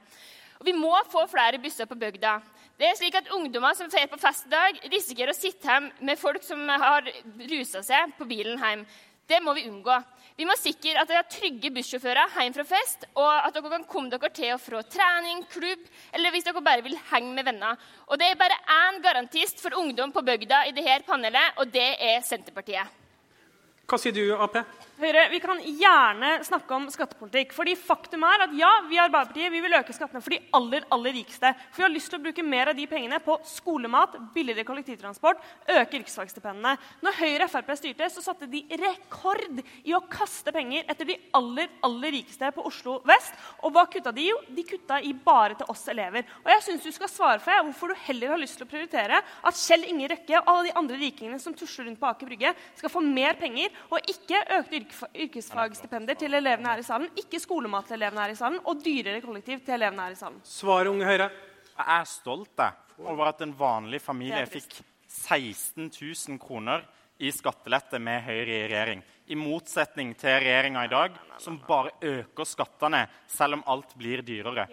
[0.59, 2.39] Og Vi må få flere busser på bygda.
[2.80, 5.91] Det er slik at Ungdommer som drar på fest i dag, risikerer å sitte hjemme
[6.01, 7.05] med folk som har
[7.51, 8.84] rusa seg på bilen hjem.
[9.30, 10.01] Det må vi unngå.
[10.39, 13.83] Vi må sikre at dere har trygge bussjåfører hjem fra fest, og at dere kan
[13.89, 15.81] komme dere til og fra trening, klubb,
[16.15, 17.75] eller hvis dere bare vil henge med venner.
[18.07, 21.89] Og det er bare én garantist for ungdom på bygda i dette panelet, og det
[21.99, 22.87] er Senterpartiet.
[23.83, 24.55] Hva sier du, Ap?
[24.99, 27.53] Høyre, Vi kan gjerne snakke om skattepolitikk.
[27.55, 30.83] fordi faktum er at ja, vi i Arbeiderpartiet vi vil øke skattene for de aller
[30.91, 31.53] aller rikeste.
[31.71, 35.39] For vi har lyst til å bruke mer av de pengene på skolemat, billigere kollektivtransport,
[35.69, 36.75] øke yrkesfagstipendene.
[36.99, 41.17] Når Høyre og Frp styrte, så satte de rekord i å kaste penger etter de
[41.31, 43.31] aller aller rikeste på Oslo vest.
[43.63, 44.27] Og hva kutta de?
[44.33, 44.35] jo?
[44.51, 46.27] De kutta i bare til oss elever.
[46.43, 49.23] Og jeg syns du skal svare for hvorfor du heller har lyst til å prioritere
[49.23, 52.53] at Kjell Inge Røkke og alle de andre rikingene som tusler rundt på Aker Brygge,
[52.75, 57.89] skal få mer penger, og ikke økte yrkesfagstipender til elevene her i salen, ikke skolemat
[57.89, 60.39] til elevene her i salen, og dyrere kollektiv til elevene her i salen.
[60.47, 61.29] Svar, Unge Høyre.
[61.79, 66.83] Jeg er stolt jeg, over at en vanlig familie fikk 16 000 kroner
[67.19, 69.01] i skattelette med Høyre i regjering.
[69.29, 74.65] I motsetning til regjeringa i dag, som bare øker skattene selv om alt blir dyrere.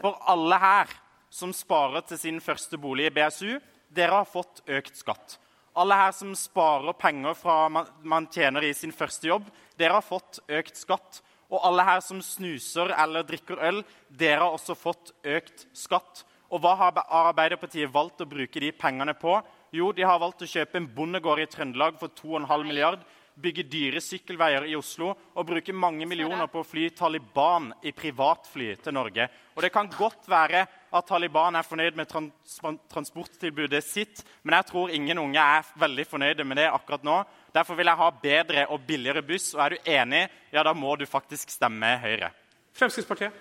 [0.00, 0.92] For alle her
[1.34, 3.56] som sparer til sin første bolig i BSU,
[3.94, 5.38] dere har fått økt skatt.
[5.74, 9.48] Alle her som sparer penger fra man, tjener i sin første jobb,
[9.78, 11.18] dere har fått økt skatt.
[11.50, 16.22] Og alle her som snuser eller drikker øl, dere har også fått økt skatt.
[16.54, 19.40] Og hva har Arbeiderpartiet valgt å bruke de pengene på?
[19.74, 23.02] Jo, de har valgt å kjøpe en bondegård i Trøndelag for 2,5 milliard,
[23.34, 28.68] bygge dyre sykkelveier i Oslo og bruke mange millioner på å fly Taliban i privatfly
[28.82, 29.26] til Norge.
[29.54, 30.64] Og det kan godt være
[30.94, 32.58] at Taliban er fornøyd med trans
[32.92, 37.16] transporttilbudet sitt, men jeg tror ingen unge er veldig fornøyde med det akkurat nå.
[37.54, 39.52] Derfor vil jeg ha bedre og billigere buss.
[39.54, 40.22] Og er du enig,
[40.54, 42.30] ja, da må du faktisk stemme Høyre.
[42.74, 43.34] Fremskrittspartiet.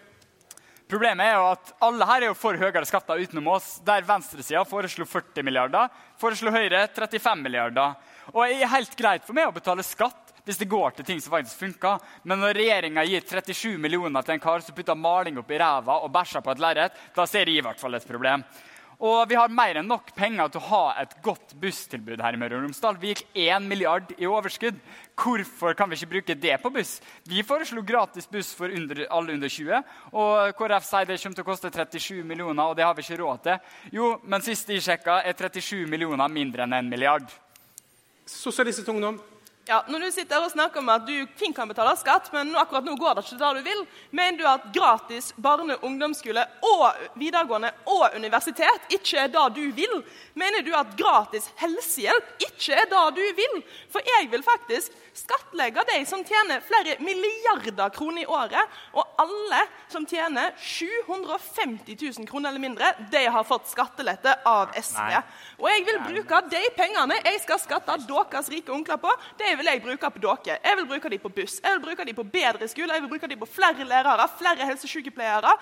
[0.89, 3.77] Problemet er jo at alle her er jo for høyere skatter utenom oss.
[3.85, 5.87] Der venstresida foreslo 40 milliarder,
[6.21, 7.95] foreslo Høyre 35 milliarder.
[8.31, 11.21] Og det er helt greit for meg å betale skatt hvis det går til ting
[11.23, 12.03] som faktisk funker.
[12.27, 16.01] Men når regjeringa gir 37 millioner til en kar som putter maling opp i ræva
[16.03, 18.43] og bæsjer på et lerret, da ser jeg i hvert fall et problem.
[19.03, 22.39] Og vi har mer enn nok penger til å ha et godt busstilbud her i
[22.39, 22.99] Møre og Romsdal.
[23.01, 24.77] Vi gikk 1 milliard i overskudd.
[25.19, 26.93] Hvorfor kan vi ikke bruke det på buss?
[27.27, 29.81] Vi foreslo gratis buss for under, alle under 20.
[30.15, 33.19] Og KrF sier det kommer til å koste 37 millioner, og det har vi ikke
[33.19, 33.73] råd til.
[33.99, 37.27] Jo, men sist de sjekka, er 37 millioner mindre enn 1 milliard.
[38.25, 39.21] Sosialistisk Ungdom.
[39.65, 42.83] Ja, når du sitter og snakker om at du fint kan betale skatt, men akkurat
[42.83, 46.97] nå går det ikke der du vil, mener du at gratis barne- og ungdomsskole og
[47.15, 50.01] videregående og universitet ikke er det du vil?
[50.35, 53.55] Mener du at gratis helsehjelp ikke er det du vil?
[53.93, 59.61] For jeg vil faktisk skattlegge de som tjener flere milliarder kroner i året, og alle
[59.91, 64.99] som tjener 750 000 kroner eller mindre, de har fått skattelette av SV.
[64.99, 65.21] Nei.
[65.61, 69.13] Og jeg vil bruke de pengene jeg skal skatte deres rike onkler på.
[69.37, 70.59] det vil jeg bruke på dere.
[70.63, 73.13] Jeg vil bruke dem på buss, jeg vil bruke dem på bedre skole, jeg vil
[73.15, 75.57] bruke dem på flere lærere, flere helsesykepleiere.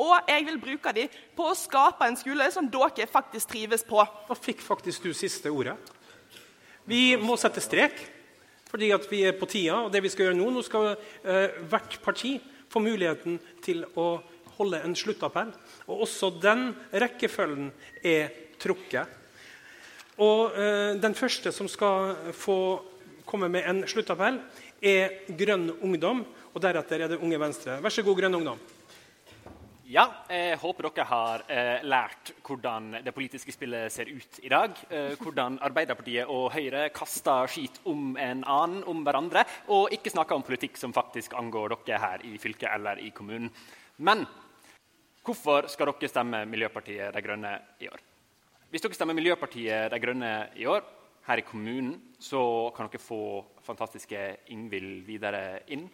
[0.00, 4.00] Og jeg vil bruke dem på å skape en skole som dere faktisk trives på.
[4.28, 5.76] Da fikk faktisk du siste ordet.
[6.88, 8.00] Vi må sette strek,
[8.72, 9.82] fordi at vi er på tida.
[9.84, 12.38] og det vi skal gjøre Nå nå skal eh, hvert parti
[12.72, 14.22] få muligheten til å
[14.56, 15.52] holde en sluttappell.
[15.86, 17.70] Og også den rekkefølgen
[18.02, 19.20] er trukket.
[20.24, 22.58] Og eh, Den første som skal få
[23.28, 24.40] komme med en sluttappell,
[24.82, 26.24] er Grønn ungdom.
[26.52, 27.78] Og deretter er det Unge Venstre.
[27.80, 28.58] Vær så god, Grønn ungdom.
[29.92, 34.78] Ja, jeg håper dere har eh, lært hvordan det politiske spillet ser ut i dag.
[34.88, 40.38] Eh, hvordan Arbeiderpartiet og Høyre kaster skit om en annen, om hverandre, og ikke snakker
[40.38, 43.52] om politikk som faktisk angår dere her i fylket eller i kommunen.
[44.00, 44.24] Men
[45.26, 47.52] hvorfor skal dere stemme Miljøpartiet De Grønne
[47.84, 48.00] i år?
[48.72, 50.88] Hvis dere stemmer Miljøpartiet De Grønne i år,
[51.28, 54.24] her i kommunen, så kan dere få fantastiske
[54.56, 55.84] Ingvild videre inn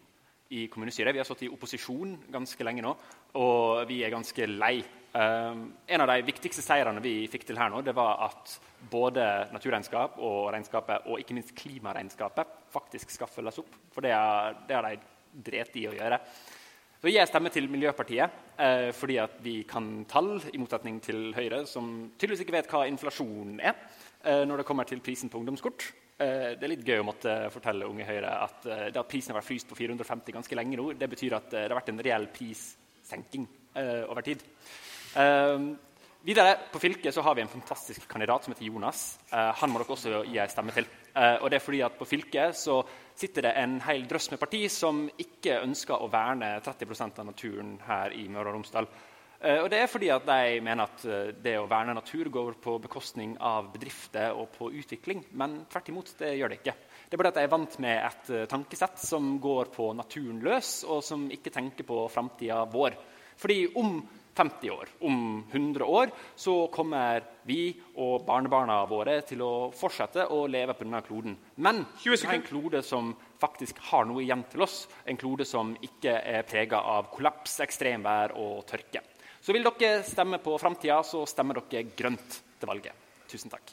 [0.49, 1.13] i kommunestyret.
[1.15, 2.95] Vi har stått i opposisjon ganske lenge nå,
[3.41, 4.79] og vi er ganske lei.
[5.13, 8.55] Um, en av de viktigste seirene vi fikk til her nå, det var at
[8.91, 13.77] både naturregnskap og regnskapet, og ikke minst klimaregnskapet, faktisk skal følges opp.
[13.93, 14.97] For det har, de
[15.45, 16.21] drept i å gjøre.
[16.99, 21.63] Så jeg stemmer til Miljøpartiet uh, fordi at vi kan tall, i motsetning til Høyre,
[21.69, 23.77] som tydeligvis ikke vet hva inflasjon er.
[24.25, 25.93] uh, når det kommer til prisen på ungdomskort.
[26.19, 29.31] Eh, det er litt gøy å måtte fortelle Unge Høyre at eh, det at prisen
[29.31, 32.03] har vært fryst på 450 ganske lenge nå, det betyr at det har vært en
[32.03, 33.47] reell prissenking
[33.79, 34.41] over tid.
[36.27, 39.21] Videre på fylket så har vi en fantastisk kandidat som heter Jonas.
[39.31, 40.89] han må dere også gi en stemme til.
[41.14, 42.81] og det er fordi at På fylket så
[43.14, 47.79] sitter det en hel drøss med parti som ikke ønsker å verne 30% av naturen
[47.87, 48.91] her i Møre og Romsdal.
[49.39, 52.57] Eh, og det er fordi at de mener at eh, det å verne natur går
[52.62, 55.22] på bekostning av bedrifter og på utvikling.
[55.39, 56.74] Men tvert imot, det gjør det ikke.
[57.07, 60.43] Det er bare at de er vant med et eh, tankesett som går på naturen
[60.43, 62.99] løs, og som ikke tenker på framtida vår.
[63.39, 64.01] Fordi om
[64.39, 70.45] 50 år, om 100 år, så kommer vi og barnebarna våre til å fortsette å
[70.51, 71.36] leve på denne kloden.
[71.62, 74.84] Men det er en klode som faktisk har noe igjen til oss.
[75.07, 79.03] En klode som ikke er prega av kollaps, ekstremvær og tørke.
[79.49, 82.93] Så vil dere stemme på framtida, så stemmer dere grønt til valget.
[83.33, 83.71] Tusen takk.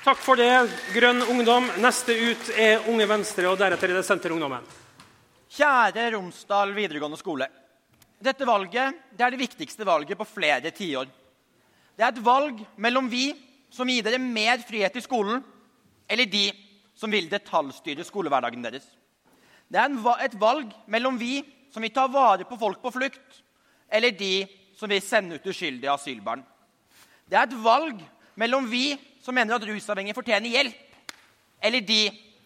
[0.00, 0.48] Takk for det,
[0.94, 1.66] Grønn ungdom.
[1.84, 4.64] Neste ut er Unge Venstre, og deretter er det Senterungdommen.
[5.52, 7.50] Kjære Romsdal videregående skole.
[8.16, 11.12] Dette valget det er det viktigste valget på flere tiår.
[11.92, 13.26] Det er et valg mellom vi,
[13.68, 15.44] som gir dere mer frihet i skolen,
[16.08, 16.46] eller de
[16.96, 18.88] som vil detaljstyre skolehverdagen deres.
[19.68, 21.42] Det er et valg mellom vi,
[21.74, 23.40] som vil ta vare på folk på flukt,
[23.90, 24.46] eller de
[24.78, 26.44] som vil sende ut uskyldige asylbarn.
[27.26, 27.98] Det er et valg
[28.38, 28.92] mellom vi,
[29.24, 31.08] som mener at rusavhengige fortjener hjelp,
[31.58, 32.02] eller de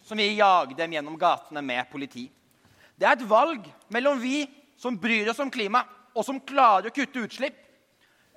[0.06, 2.24] som vil jage dem gjennom gatene med politi.
[2.96, 4.46] Det er et valg mellom vi,
[4.80, 5.84] som bryr oss om klima,
[6.16, 7.60] og som klarer å kutte utslipp,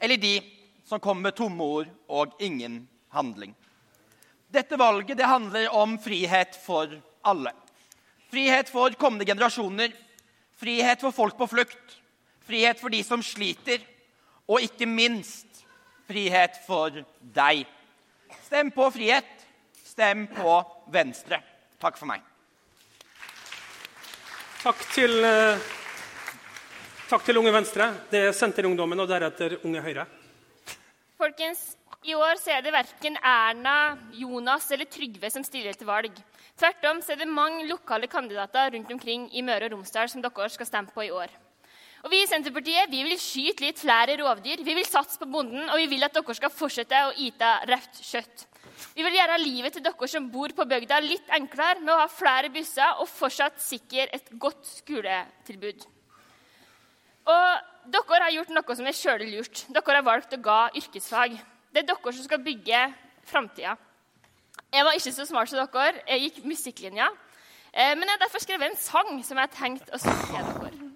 [0.02, 0.36] eller de
[0.84, 2.82] som kommer med tomme ord og ingen
[3.16, 3.56] handling.
[4.52, 7.54] Dette valget det handler om frihet for alle.
[8.34, 9.94] Frihet for kommende generasjoner,
[10.62, 11.98] frihet for folk på flukt,
[12.46, 13.82] frihet for de som sliter,
[14.46, 15.64] og ikke minst
[16.10, 17.02] frihet for
[17.34, 17.66] deg.
[18.46, 19.30] Stem på frihet.
[19.92, 20.56] Stem på
[20.92, 21.42] Venstre.
[21.82, 22.24] Takk for meg.
[24.62, 25.60] Takk til, eh,
[27.10, 27.90] takk til Unge Venstre.
[28.12, 30.06] Det er Senterungdommen og deretter Unge Høyre.
[31.18, 36.12] Folkens, i år så er det verken Erna, Jonas eller Trygve som stiller til valg.
[36.62, 40.50] Tvert om er det mange lokale kandidater rundt omkring i Møre og Romsdal som dere
[40.54, 41.32] skal stemme på i år.
[42.06, 45.66] Og Vi i Senterpartiet vi vil skyte litt flere rovdyr, vi vil satse på bonden,
[45.70, 48.46] og vi vil at dere skal fortsette å ete rødt kjøtt.
[48.94, 52.08] Vi vil gjøre livet til dere som bor på bygda, litt enklere med å ha
[52.14, 55.86] flere busser og fortsatt sikre et godt skoletilbud.
[57.26, 59.66] Og dere har gjort noe som er sjøl lurt.
[59.70, 61.42] Dere har valgt å ga yrkesfag.
[61.74, 62.90] Det er dere som skal bygge
[63.26, 63.80] framtida.
[64.72, 66.00] Jeg var ikke så smart som dere.
[66.08, 67.08] Jeg gikk musikklinja.
[67.74, 70.36] Eh, men jeg har derfor skrevet en sang som jeg har tenkt å synge til
[70.64, 70.92] dere.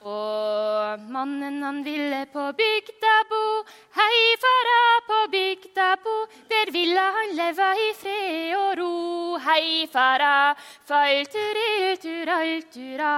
[0.00, 3.64] Og mannen han ville på bygda bo,
[3.98, 6.26] hei fara på bygda bo.
[6.48, 10.54] Der ville han leve i fred og ro, hei fara,
[10.88, 13.14] failturilturaltura.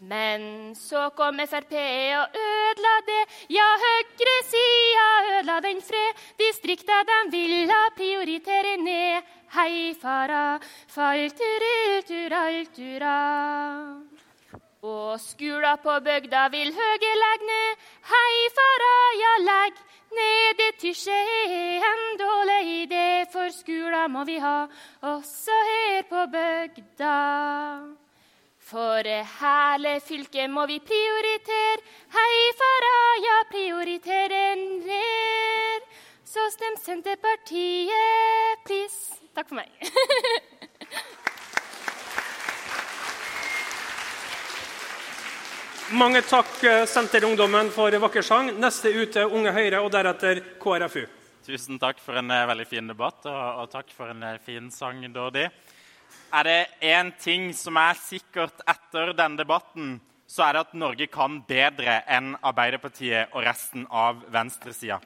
[0.00, 6.14] Men så kom Frp og ødela det, ja, høyresida ødela den fred.
[6.38, 9.22] Distrikta de ville prioritere ned,
[9.56, 10.60] hei fara,
[10.94, 13.18] failturilturaltura.
[14.82, 17.76] Og skula på bygda vil Høge legge ned.
[18.06, 19.74] Hei, fara, ja, legg
[20.14, 20.56] ned.
[20.58, 24.66] Det tysje er en dårlig idé, for skula må vi ha
[25.02, 28.07] også her på bygda.
[28.68, 29.00] For
[29.40, 31.80] hele fylket må vi prioritere.
[32.12, 34.40] Hei, fara, ja, prioritere
[34.84, 35.80] ler.
[36.28, 39.16] Så stem Senterpartiet, please.
[39.32, 39.72] Takk for meg.
[45.96, 48.52] Mange takk, eh, Senterungdommen, for vakker sang.
[48.60, 51.08] Neste ut er Unge Høyre, og deretter KrFU.
[51.48, 54.68] Tusen takk for en eh, veldig fin debatt, og, og takk for en eh, fin
[54.68, 55.48] sang, Dordi.
[56.32, 59.96] Er det én ting som er sikkert etter denne debatten,
[60.28, 65.00] så er det at Norge kan bedre enn Arbeiderpartiet og resten av venstresida.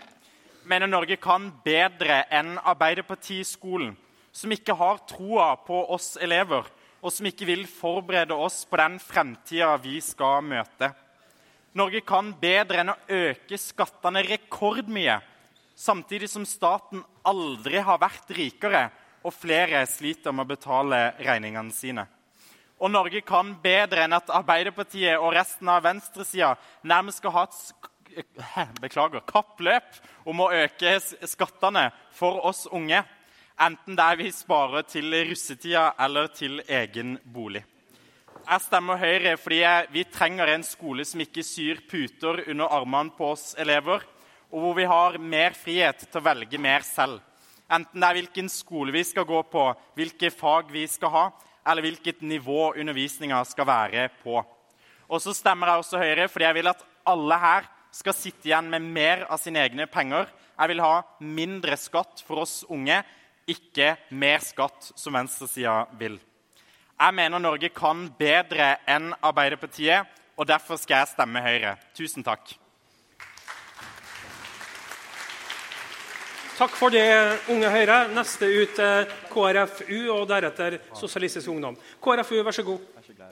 [0.67, 3.95] Mener Norge kan bedre enn Arbeiderpartiskolen,
[4.33, 6.67] som ikke har troa på oss elever
[7.03, 10.93] og som ikke vil forberede oss på den fremtida vi skal møte.
[11.75, 15.19] Norge kan bedre enn å øke skattene rekordmye,
[15.75, 18.85] samtidig som staten aldri har vært rikere
[19.23, 22.07] og flere sliter med å betale regningene sine.
[22.83, 28.79] Og Norge kan bedre enn at Arbeiderpartiet og resten av venstresida nærmest skal ha et
[28.83, 30.99] beklager, kappløp om å øke
[31.31, 33.05] skattene for oss unge
[33.61, 37.63] enten det er vi sparer til russetida eller til egen bolig.
[38.43, 39.61] Jeg stemmer Høyre fordi
[39.95, 44.03] vi trenger en skole som ikke syr puter under armene på oss elever,
[44.51, 47.21] og hvor vi har mer frihet til å velge mer selv.
[47.73, 49.65] Enten det er hvilken skole vi skal gå på,
[49.97, 51.25] hvilke fag vi skal ha,
[51.67, 54.43] eller hvilket nivå undervisninga skal være på.
[55.09, 58.71] Og så stemmer jeg også Høyre fordi jeg vil at alle her skal sitte igjen
[58.73, 60.29] med mer av sine egne penger.
[60.59, 63.03] Jeg vil ha mindre skatt for oss unge
[63.51, 66.19] ikke mer skatt, som venstresida vil.
[67.03, 70.07] Jeg mener Norge kan bedre enn Arbeiderpartiet,
[70.39, 71.77] og derfor skal jeg stemme Høyre.
[71.99, 72.55] Tusen takk.
[76.53, 77.05] Takk for det,
[77.49, 77.95] Unge Høyre.
[78.13, 81.79] Neste ut er KrFU og deretter Sosialistisk Ungdom.
[82.05, 82.83] KrFU, vær så god.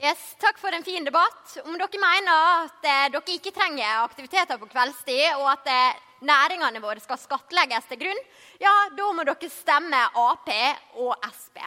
[0.01, 1.53] Yes, takk for en fin debatt.
[1.61, 2.31] Om dere mener
[2.65, 7.91] at eh, dere ikke trenger aktiviteter på kveldstid, og at eh, næringene våre skal skattlegges
[7.91, 8.25] til grunn,
[8.61, 10.49] ja, da må dere stemme Ap
[10.97, 11.61] og Sp.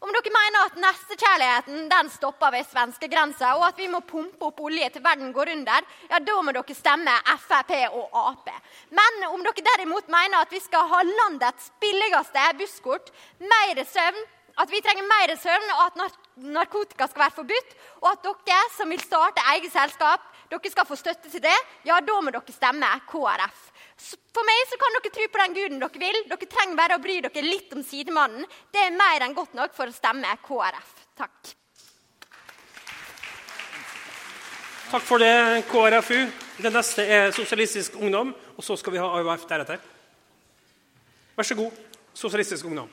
[0.00, 4.60] Om dere mener at nestekjærligheten den stopper ved svenskegrensa, og at vi må pumpe opp
[4.60, 7.14] olje til verden går under, ja, da må dere stemme
[7.46, 8.50] Frp og Ap.
[8.92, 13.08] Men om dere derimot mener at vi skal ha landets billigste busskort,
[13.40, 14.20] mer søvn,
[14.60, 18.92] at vi trenger mer søvn, og at narkotika skal være forbudt, og at dere som
[18.92, 21.56] vil starte eget selskap, dere skal få støtte til det,
[21.88, 23.64] ja, da må dere stemme KrF.
[23.96, 26.18] For meg så kan dere tro på den guden dere vil.
[26.28, 28.44] Dere trenger bare å bry dere litt om sidemannen.
[28.72, 30.92] Det er mer enn godt nok for å stemme KrF.
[31.16, 31.54] Takk.
[34.86, 36.20] Takk for det, KrFU.
[36.62, 39.80] Det neste er Sosialistisk Ungdom, og så skal vi ha AUF deretter.
[41.36, 41.74] Vær så god,
[42.16, 42.92] Sosialistisk Ungdom.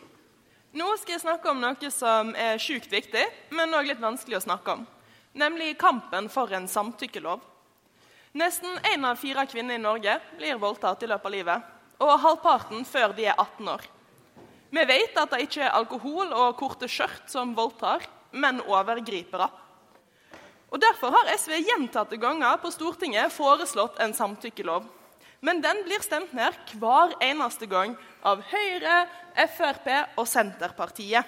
[0.73, 3.23] Nå skal jeg snakke om noe som er sjukt viktig,
[3.53, 4.87] men òg litt vanskelig å snakke om.
[5.37, 7.43] Nemlig kampen for en samtykkelov.
[8.33, 11.65] Nesten én av fire kvinner i Norge blir voldtatt i løpet av livet,
[12.01, 13.83] og halvparten før de er 18 år.
[14.73, 18.01] Vi vet at det ikke er alkohol og korte skjørt som voldtar,
[18.33, 19.51] men overgripere.
[20.73, 24.87] Og Derfor har SV gjentatte ganger på Stortinget foreslått en samtykkelov.
[25.45, 27.93] Men den blir stemt ned hver eneste gang
[28.25, 29.03] av Høyre,
[29.53, 31.27] Frp og Senterpartiet.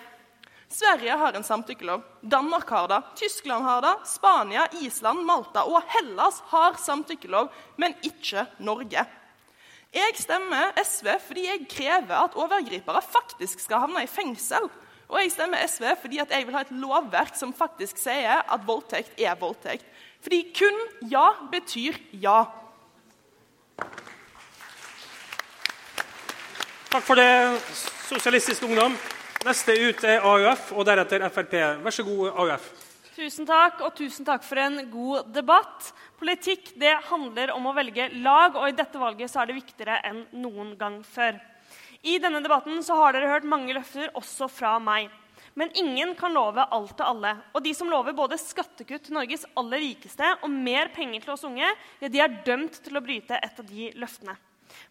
[0.75, 2.01] Sverige har en samtykkelov.
[2.21, 3.01] Danmark har det.
[3.15, 3.93] Tyskland har det.
[4.05, 7.47] Spania, Island, Malta og Hellas har samtykkelov,
[7.79, 9.05] men ikke Norge.
[9.95, 14.67] Jeg stemmer SV fordi jeg krever at overgripere faktisk skal havne i fengsel.
[15.07, 19.15] Og jeg stemmer SV fordi jeg vil ha et lovverk som faktisk sier at voldtekt
[19.21, 19.87] er voldtekt.
[20.25, 22.41] Fordi kun ja betyr ja.
[26.91, 27.61] Takk for det,
[28.09, 28.97] Sosialistisk Ungdom.
[29.45, 31.51] Neste ut er AUF, og deretter Frp.
[31.85, 32.63] Vær så god, AUF.
[33.13, 35.91] Tusen takk, og tusen takk for en god debatt.
[36.17, 39.99] Politikk det handler om å velge lag, og i dette valget så er det viktigere
[40.09, 41.37] enn noen gang før.
[42.01, 45.13] I denne debatten så har dere hørt mange løfter, også fra meg.
[45.53, 47.35] Men ingen kan love alt til alle.
[47.53, 51.45] Og de som lover både skattekutt til Norges aller rikeste og mer penger til oss
[51.45, 51.69] unge,
[52.01, 54.39] ja, de er dømt til å bryte et av de løftene.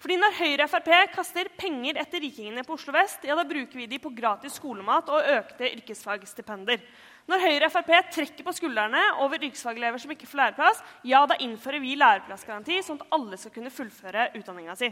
[0.03, 3.78] Fordi Når Høyre og Frp kaster penger etter rikingene på Oslo vest, ja, da bruker
[3.78, 6.82] vi de på gratis skolemat og økte yrkesfagstipender.
[7.24, 11.39] Når Høyre og Frp trekker på skuldrene over yrkesfagelever som ikke får læreplass, ja, da
[11.41, 14.91] innfører vi læreplassgaranti, sånn at alle skal kunne fullføre utdanninga si.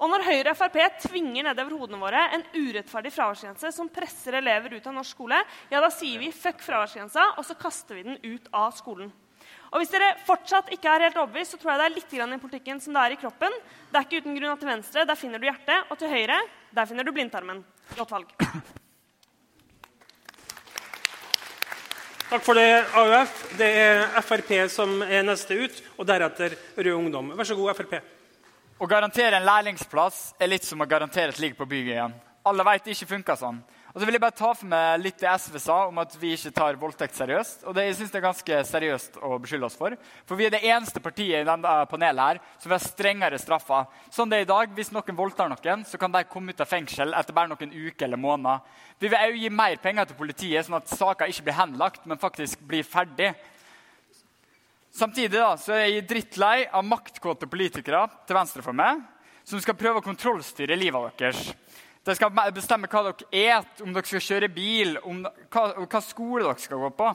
[0.00, 4.78] Og når Høyre og Frp tvinger nedover hodene våre en urettferdig fraværsgrense som presser elever
[4.78, 8.20] ut av norsk skole, ja, da sier vi fuck fraværsgrensa, og så kaster vi den
[8.24, 9.12] ut av skolen.
[9.76, 12.40] Og Hvis dere fortsatt ikke er helt overbevist, så tror jeg det er litt i
[12.40, 13.52] politikken som det er i kroppen.
[13.90, 16.38] Det er ikke uten grunn at til venstre der finner du hjertet, og til høyre
[16.72, 17.60] der finner du blindtarmen.
[17.98, 18.32] Godt valg.
[22.30, 23.36] Takk for det, AUF.
[23.60, 27.34] Det er Frp som er neste ut, og deretter Rød Ungdom.
[27.36, 28.00] Vær så god, Frp.
[28.80, 32.16] Å garantere en lærlingsplass er litt som å garantere et ligg på bygget igjen.
[32.48, 33.60] Alle vet det ikke funker sånn.
[33.96, 36.34] Og så vil jeg bare ta for meg litt det SV sa om at vi
[36.36, 37.62] ikke tar voldtekt seriøst.
[37.64, 39.94] Og det jeg synes det er ganske seriøst å beskylde oss for.
[40.28, 43.86] For vi er det eneste partiet i denne panelet her som vil ha strengere straffer.
[44.12, 46.68] Sånn det er i dag, Hvis noen voldtar noen, så kan de komme ut av
[46.68, 48.60] fengsel etter bare noen uker eller måneder.
[49.00, 52.20] Vi vil også gi mer penger til politiet, sånn at saker ikke blir henlagt, men
[52.20, 53.32] faktisk blir ferdig.
[54.92, 59.00] Samtidig da, så er jeg drittlei av maktkåte politikere til venstre for meg
[59.46, 61.54] som skal prøve å kontrollstyre livet deres.
[62.06, 66.44] De skal bestemme hva dere et, om dere skal kjøre bil, om hva, hva skole
[66.44, 67.08] dere skal gå på.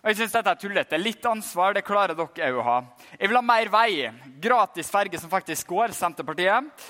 [0.00, 1.00] Og jeg synes dette er tullete.
[1.02, 2.76] Litt ansvar det klarer dere òg å ha.
[3.18, 3.90] Jeg vil ha mer vei.
[4.40, 6.86] Gratis ferge som faktisk går, Senterpartiet.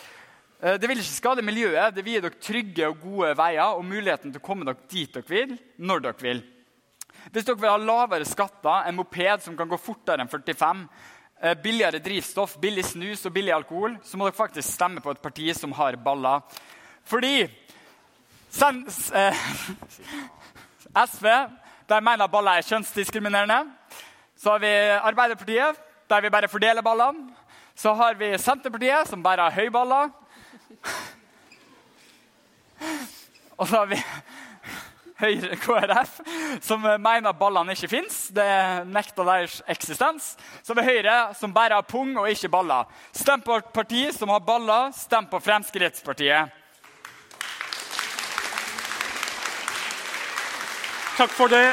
[0.61, 1.97] Eh, det vil ikke skade miljøet.
[1.97, 5.19] Det vil gi dere trygge og gode veier og muligheten til å komme dere dit
[5.19, 6.45] dere vil, når dere vil.
[7.33, 10.87] Hvis dere vil ha lavere skatter, en moped som kan gå fortere enn 45,
[11.41, 15.25] eh, billigere drivstoff, billig snus og billig alkohol, så må dere faktisk stemme på et
[15.27, 16.47] parti som har baller.
[17.07, 17.47] Fordi
[18.51, 18.83] sen,
[19.15, 19.47] eh,
[21.07, 21.27] SV
[21.89, 23.61] der mener baller er kjønnsdiskriminerende.
[24.37, 25.77] Så har vi Arbeiderpartiet,
[26.11, 27.31] der vi bare fordeler ballene.
[27.75, 30.11] Så har vi Senterpartiet, som bare har høyballer.
[33.59, 34.03] Og så har vi
[35.23, 36.21] Høyre KrF,
[36.61, 38.27] som mener at ballene ikke fins.
[38.37, 40.35] Det nekter deres eksistens.
[40.63, 42.85] Så har vi Høyre, som bare har pung og ikke baller.
[43.13, 44.91] Stem på et parti som har baller.
[44.93, 46.66] Stem på Fremskrittspartiet.
[51.17, 51.71] Takk for det.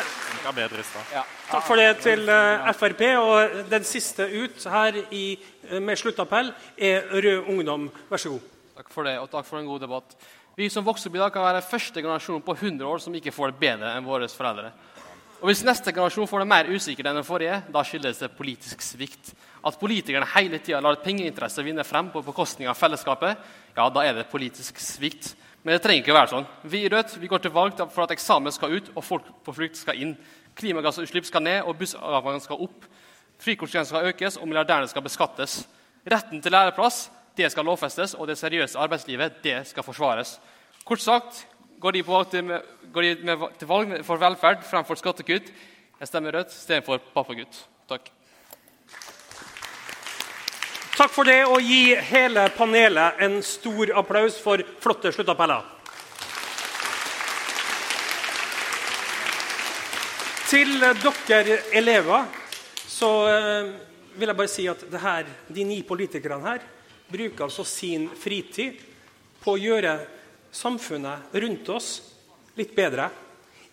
[1.49, 3.01] Takk for det til eh, Frp.
[3.19, 5.35] Og den siste ut her i,
[5.67, 7.89] eh, med sluttappell er Rød Ungdom.
[8.07, 8.45] Vær så god.
[8.77, 10.15] Takk for det, og takk for en god debatt.
[10.55, 13.35] Vi som vokser opp i dag, kan være første generasjon på 100 år som ikke
[13.35, 14.71] får det bedre enn våre foreldre.
[15.41, 18.79] Og Hvis neste generasjon får det mer usikkert enn den forrige, da skyldes det politisk
[18.81, 19.33] svikt.
[19.59, 23.43] At politikerne hele tida lar pengeinteresse vinne frem på bekostning av fellesskapet,
[23.75, 25.35] ja, da er det politisk svikt.
[25.63, 26.47] Men det trenger ikke å være sånn.
[26.67, 29.55] Vi i Rødt vi går til valg for at eksamen skal ut og folk på
[29.55, 30.13] flukt skal inn.
[30.59, 32.87] Klimagassutslipp skal ned og bussavgangene skal opp.
[33.43, 35.61] Frikortgrensen skal økes og milliardærene skal beskattes.
[36.03, 37.05] Retten til læreplass
[37.37, 40.35] det skal lovfestes, og det seriøse arbeidslivet det skal forsvares.
[40.85, 41.45] Kort sagt
[41.81, 42.51] går de, til,
[42.93, 45.49] går de med, til valg for velferd fremfor skattekutt.
[45.99, 47.63] Jeg stemmer Rødt istedenfor pappagutt.
[47.89, 48.11] Takk.
[50.93, 55.63] Takk for det, og gi hele panelet en stor applaus for flotte sluttappeller.
[60.53, 60.75] Til
[61.25, 62.27] dere elever
[62.85, 63.71] så eh,
[64.19, 66.61] vil jeg bare si at her, de ni politikerne her
[67.09, 68.77] bruker altså sin fritid
[69.41, 69.95] på å gjøre
[70.53, 71.93] samfunnet rundt oss
[72.53, 73.09] litt bedre.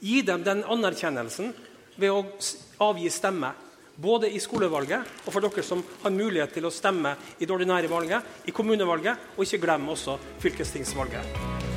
[0.00, 1.52] Gi dem den anerkjennelsen
[2.00, 2.24] ved å
[2.88, 3.52] avgi stemme.
[4.00, 7.90] Både i skolevalget og for dere som har mulighet til å stemme i det ordinære
[7.92, 11.69] valget, i kommunevalget, og ikke glem også fylkestingsvalget.